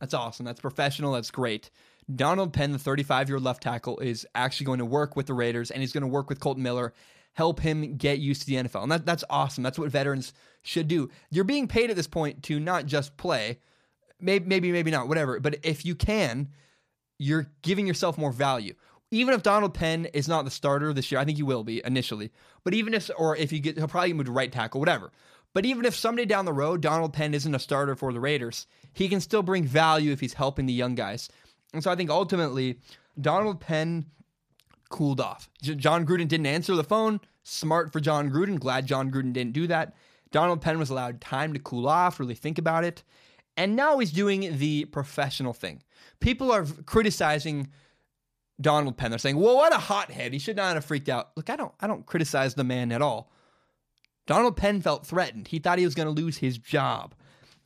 [0.00, 0.44] That's awesome.
[0.46, 1.12] That's professional.
[1.12, 1.70] That's great.
[2.14, 5.34] Donald Penn, the 35 year old left tackle, is actually going to work with the
[5.34, 6.92] Raiders and he's going to work with Kolton Miller,
[7.34, 8.82] help him get used to the NFL.
[8.82, 9.62] And that, that's awesome.
[9.62, 11.10] That's what veterans should do.
[11.30, 13.60] You're being paid at this point to not just play,
[14.20, 15.38] maybe, maybe, maybe not, whatever.
[15.40, 16.48] But if you can,
[17.18, 18.74] you're giving yourself more value
[19.12, 21.82] even if Donald Penn is not the starter this year, I think he will be
[21.84, 22.32] initially.
[22.64, 25.12] But even if, or if you get, he'll probably move to right tackle, whatever.
[25.52, 28.66] But even if someday down the road Donald Penn isn't a starter for the Raiders,
[28.94, 31.28] he can still bring value if he's helping the young guys.
[31.74, 32.78] And so I think ultimately
[33.20, 34.06] Donald Penn
[34.88, 35.50] cooled off.
[35.60, 37.20] Jon Gruden didn't answer the phone.
[37.44, 38.58] Smart for Jon Gruden.
[38.58, 39.94] Glad Jon Gruden didn't do that.
[40.30, 43.02] Donald Penn was allowed time to cool off, really think about it.
[43.58, 45.82] And now he's doing the professional thing.
[46.20, 47.68] People are criticizing
[48.62, 49.10] Donald Penn.
[49.10, 50.32] They're saying, "Well, what a hothead!
[50.32, 53.02] He should not have freaked out." Look, I don't, I don't criticize the man at
[53.02, 53.30] all.
[54.26, 55.48] Donald Penn felt threatened.
[55.48, 57.14] He thought he was going to lose his job,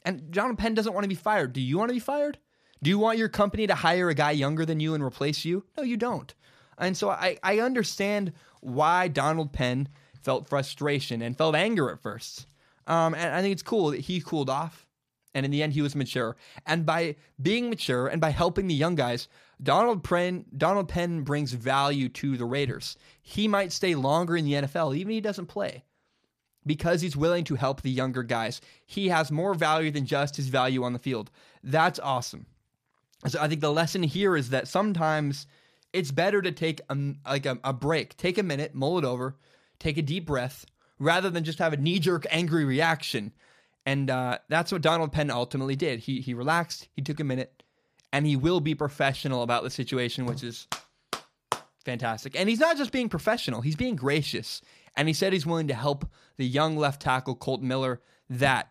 [0.05, 1.53] and Donald Penn doesn't want to be fired.
[1.53, 2.39] Do you want to be fired?
[2.83, 5.65] Do you want your company to hire a guy younger than you and replace you?
[5.77, 6.35] No, you don't.
[6.79, 9.89] And so I, I understand why Donald Penn
[10.23, 12.47] felt frustration and felt anger at first.
[12.87, 14.87] Um, and I think it's cool that he cooled off
[15.37, 16.35] And in the end, he was mature.
[16.65, 19.29] And by being mature and by helping the young guys,
[19.63, 22.97] Donald Penn, Donald Penn brings value to the Raiders.
[23.23, 25.85] He might stay longer in the NFL, even if he doesn't play,
[26.67, 28.61] because he's willing to help the younger guys.
[28.85, 31.31] He has more value than just his value on the field.
[31.63, 32.47] That's awesome.
[33.27, 35.47] So I think the lesson here is that sometimes
[35.93, 39.37] it's better to take a, like a, a break, take a minute, mull it over,
[39.79, 40.67] take a deep breath,
[40.99, 43.33] rather than just have a knee jerk angry reaction.
[43.87, 46.01] And uh, that's what Donald Penn ultimately did.
[46.01, 47.56] He he relaxed, he took a minute,
[48.13, 50.67] and he will be professional about the situation, which is
[51.85, 52.39] fantastic.
[52.39, 54.61] And he's not just being professional; he's being gracious.
[54.97, 58.01] And he said he's willing to help the young left tackle Colt Miller.
[58.31, 58.69] That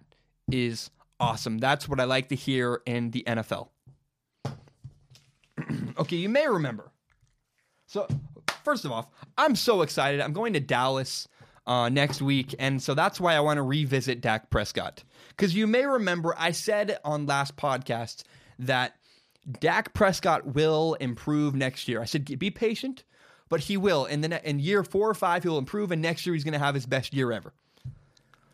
[0.51, 1.59] is awesome.
[1.59, 3.69] That's what I like to hear in the NFL.
[5.99, 6.91] okay, you may remember.
[7.85, 8.07] So,
[8.63, 10.21] first of all, I'm so excited.
[10.21, 11.27] I'm going to Dallas
[11.67, 15.03] uh, next week, and so that's why I want to revisit Dak Prescott.
[15.29, 18.23] Because you may remember I said on last podcast
[18.59, 18.95] that
[19.59, 22.01] Dak Prescott will improve next year.
[22.01, 23.03] I said be patient,
[23.49, 24.05] but he will.
[24.05, 26.53] In the in year four or five, he will improve, and next year he's going
[26.53, 27.53] to have his best year ever.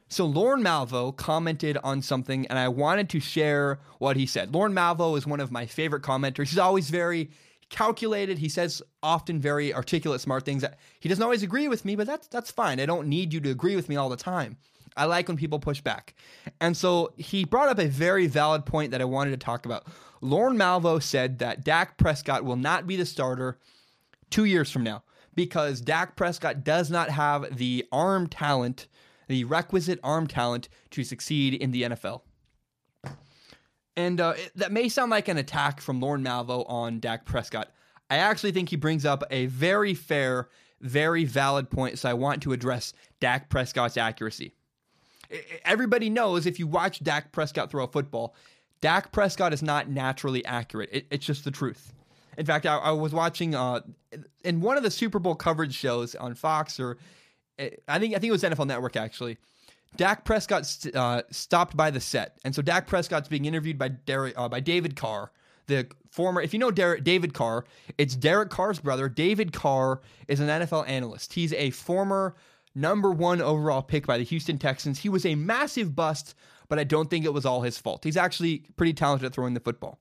[0.10, 4.54] So Lorne Malvo commented on something, and I wanted to share what he said.
[4.54, 6.50] Lorne Malvo is one of my favorite commenters.
[6.50, 7.32] He's always very
[7.70, 8.38] calculated.
[8.38, 10.66] He says often very articulate, smart things.
[11.00, 12.82] He doesn't always agree with me, but that's that's fine.
[12.82, 14.58] I don't need you to agree with me all the time.
[14.98, 16.14] I like when people push back.
[16.60, 19.88] And so he brought up a very valid point that I wanted to talk about.
[20.22, 23.58] Lorne Malvo said that Dak Prescott will not be the starter
[24.30, 25.04] two years from now
[25.36, 28.88] because Dak Prescott does not have the arm talent
[29.32, 32.22] the requisite arm talent to succeed in the NFL.
[33.96, 37.72] And uh, it, that may sound like an attack from Lorne Malvo on Dak Prescott.
[38.10, 40.50] I actually think he brings up a very fair,
[40.82, 44.54] very valid point, so I want to address Dak Prescott's accuracy.
[45.64, 48.36] Everybody knows if you watch Dak Prescott throw a football,
[48.82, 50.90] Dak Prescott is not naturally accurate.
[50.92, 51.94] It, it's just the truth.
[52.38, 53.82] In fact, I, I was watching uh,
[54.44, 56.98] in one of the Super Bowl coverage shows on Fox or
[57.60, 59.38] I think I think it was NFL Network actually.
[59.98, 63.90] Dak Prescott st- uh, stopped by the set, and so Dak Prescott's being interviewed by
[63.90, 65.32] Derek, uh, by David Carr,
[65.68, 66.42] the former.
[66.42, 67.66] If you know Derek, David Carr,
[67.98, 69.10] it's Derek Carr's brother.
[69.10, 71.34] David Carr is an NFL analyst.
[71.34, 72.36] He's a former
[72.74, 75.00] number one overall pick by the Houston Texans.
[75.00, 76.36] He was a massive bust,
[76.72, 78.06] but I don't think it was all his fault.
[78.06, 80.00] He's actually pretty talented at throwing the football.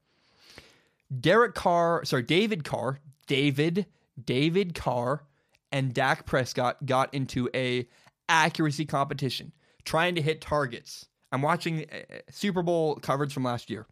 [1.19, 3.87] Derek Carr, sorry, David Carr, David,
[4.25, 5.25] David Carr
[5.73, 7.89] and Dak Prescott got into a
[8.29, 9.51] accuracy competition,
[9.85, 11.07] trying to hit targets.
[11.33, 13.89] I'm watching uh, Super Bowl coverage from last year.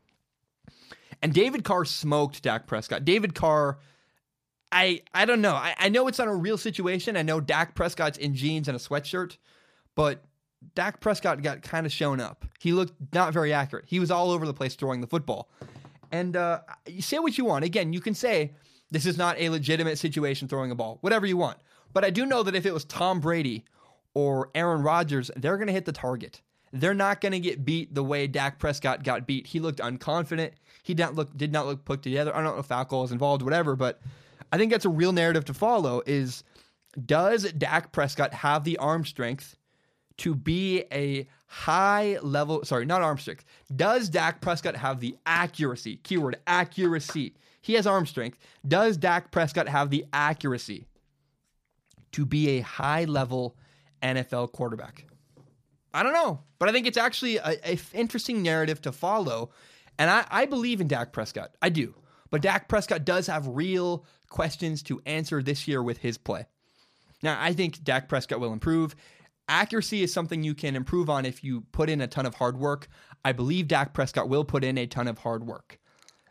[1.20, 3.05] And David Carr smoked Dak Prescott.
[3.05, 3.81] David Carr,
[4.70, 5.55] I I don't know.
[5.55, 7.16] I, I know it's not a real situation.
[7.16, 9.37] I know Dak Prescott's in jeans and a sweatshirt,
[9.97, 10.22] but
[10.74, 12.44] Dak Prescott got kind of shown up.
[12.59, 13.84] He looked not very accurate.
[13.86, 15.48] He was all over the place throwing the football.
[16.11, 17.64] And uh, you say what you want.
[17.64, 18.52] Again, you can say
[18.90, 21.59] this is not a legitimate situation throwing a ball, whatever you want.
[21.92, 23.64] But I do know that if it was Tom Brady
[24.14, 26.40] or Aaron Rodgers, they're going to hit the target.
[26.72, 29.46] They're not going to get beat the way Dak Prescott got beat.
[29.46, 30.52] He looked unconfident.
[30.82, 32.34] He did not look did not look put together.
[32.34, 34.00] I don't know if alcohol is involved, whatever, but
[34.52, 36.02] I think that's a real narrative to follow.
[36.06, 36.44] Is
[37.04, 39.56] does Dak Prescott have the arm strength
[40.19, 42.64] to be a high level?
[42.64, 43.45] Sorry, not arm strength.
[43.75, 45.97] Does Dak Prescott have the accuracy?
[45.97, 47.35] Keyword accuracy.
[47.61, 48.39] He has arm strength.
[48.66, 50.87] Does Dak Prescott have the accuracy
[52.12, 53.57] to be a high level
[54.03, 55.07] NFL quarterback?
[55.93, 57.57] I don't know, but I think it's actually an
[57.95, 59.51] interesting narrative to follow.
[59.99, 61.55] And I, I believe in Dak Prescott.
[61.61, 61.95] I do.
[62.31, 66.47] But Dak Prescott does have real questions to answer this year with his play.
[67.23, 68.95] Now, I think Dak Prescott will improve.
[69.49, 72.59] Accuracy is something you can improve on if you put in a ton of hard
[72.59, 72.88] work.
[73.24, 75.78] I believe Dak Prescott will put in a ton of hard work.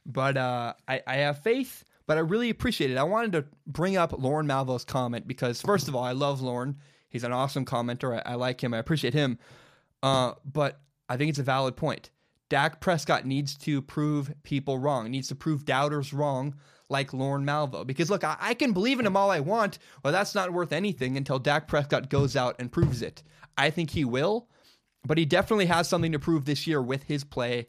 [0.05, 2.97] But uh, I, I have faith but I really appreciate it.
[2.97, 6.77] I wanted to bring up Lorne Malvo's comment because, first of all, I love Lorne.
[7.09, 8.21] He's an awesome commenter.
[8.25, 8.73] I, I like him.
[8.73, 9.37] I appreciate him.
[10.01, 12.09] Uh, but I think it's a valid point.
[12.49, 15.11] Dak Prescott needs to prove people wrong.
[15.11, 16.55] Needs to prove doubters wrong,
[16.89, 17.85] like Lorne Malvo.
[17.85, 20.71] Because look, I, I can believe in him all I want, but that's not worth
[20.71, 23.23] anything until Dak Prescott goes out and proves it.
[23.57, 24.47] I think he will,
[25.05, 27.67] but he definitely has something to prove this year with his play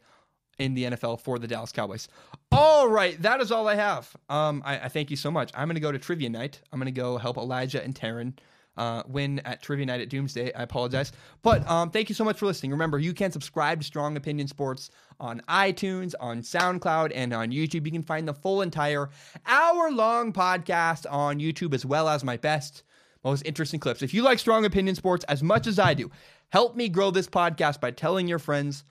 [0.57, 2.07] in the NFL for the Dallas Cowboys.
[2.51, 4.15] All right, that is all I have.
[4.27, 5.51] Um, I, I thank you so much.
[5.55, 6.61] I'm going to go to trivia night.
[6.71, 8.33] I'm going to go help Elijah and Taryn
[8.79, 10.51] uh, win at trivia night at Doomsday.
[10.53, 11.11] I apologize,
[11.43, 12.71] but um, thank you so much for listening.
[12.71, 17.85] Remember, you can subscribe to Strong Opinion Sports on iTunes, on SoundCloud, and on YouTube.
[17.85, 19.09] You can find the full entire
[19.45, 22.83] hour-long podcast on YouTube, as well as my best,
[23.23, 24.01] most interesting clips.
[24.01, 26.09] If you like Strong Opinion Sports as much as I do,
[26.49, 28.83] help me grow this podcast by telling your friends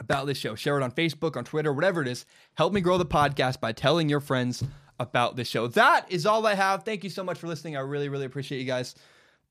[0.00, 0.54] about this show.
[0.54, 2.26] Share it on Facebook, on Twitter, whatever it is.
[2.54, 4.62] Help me grow the podcast by telling your friends
[4.98, 5.66] about this show.
[5.68, 6.84] That is all I have.
[6.84, 7.76] Thank you so much for listening.
[7.76, 8.94] I really, really appreciate you guys.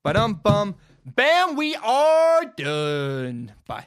[0.02, 3.52] But um bum bam, we are done.
[3.66, 3.86] Bye.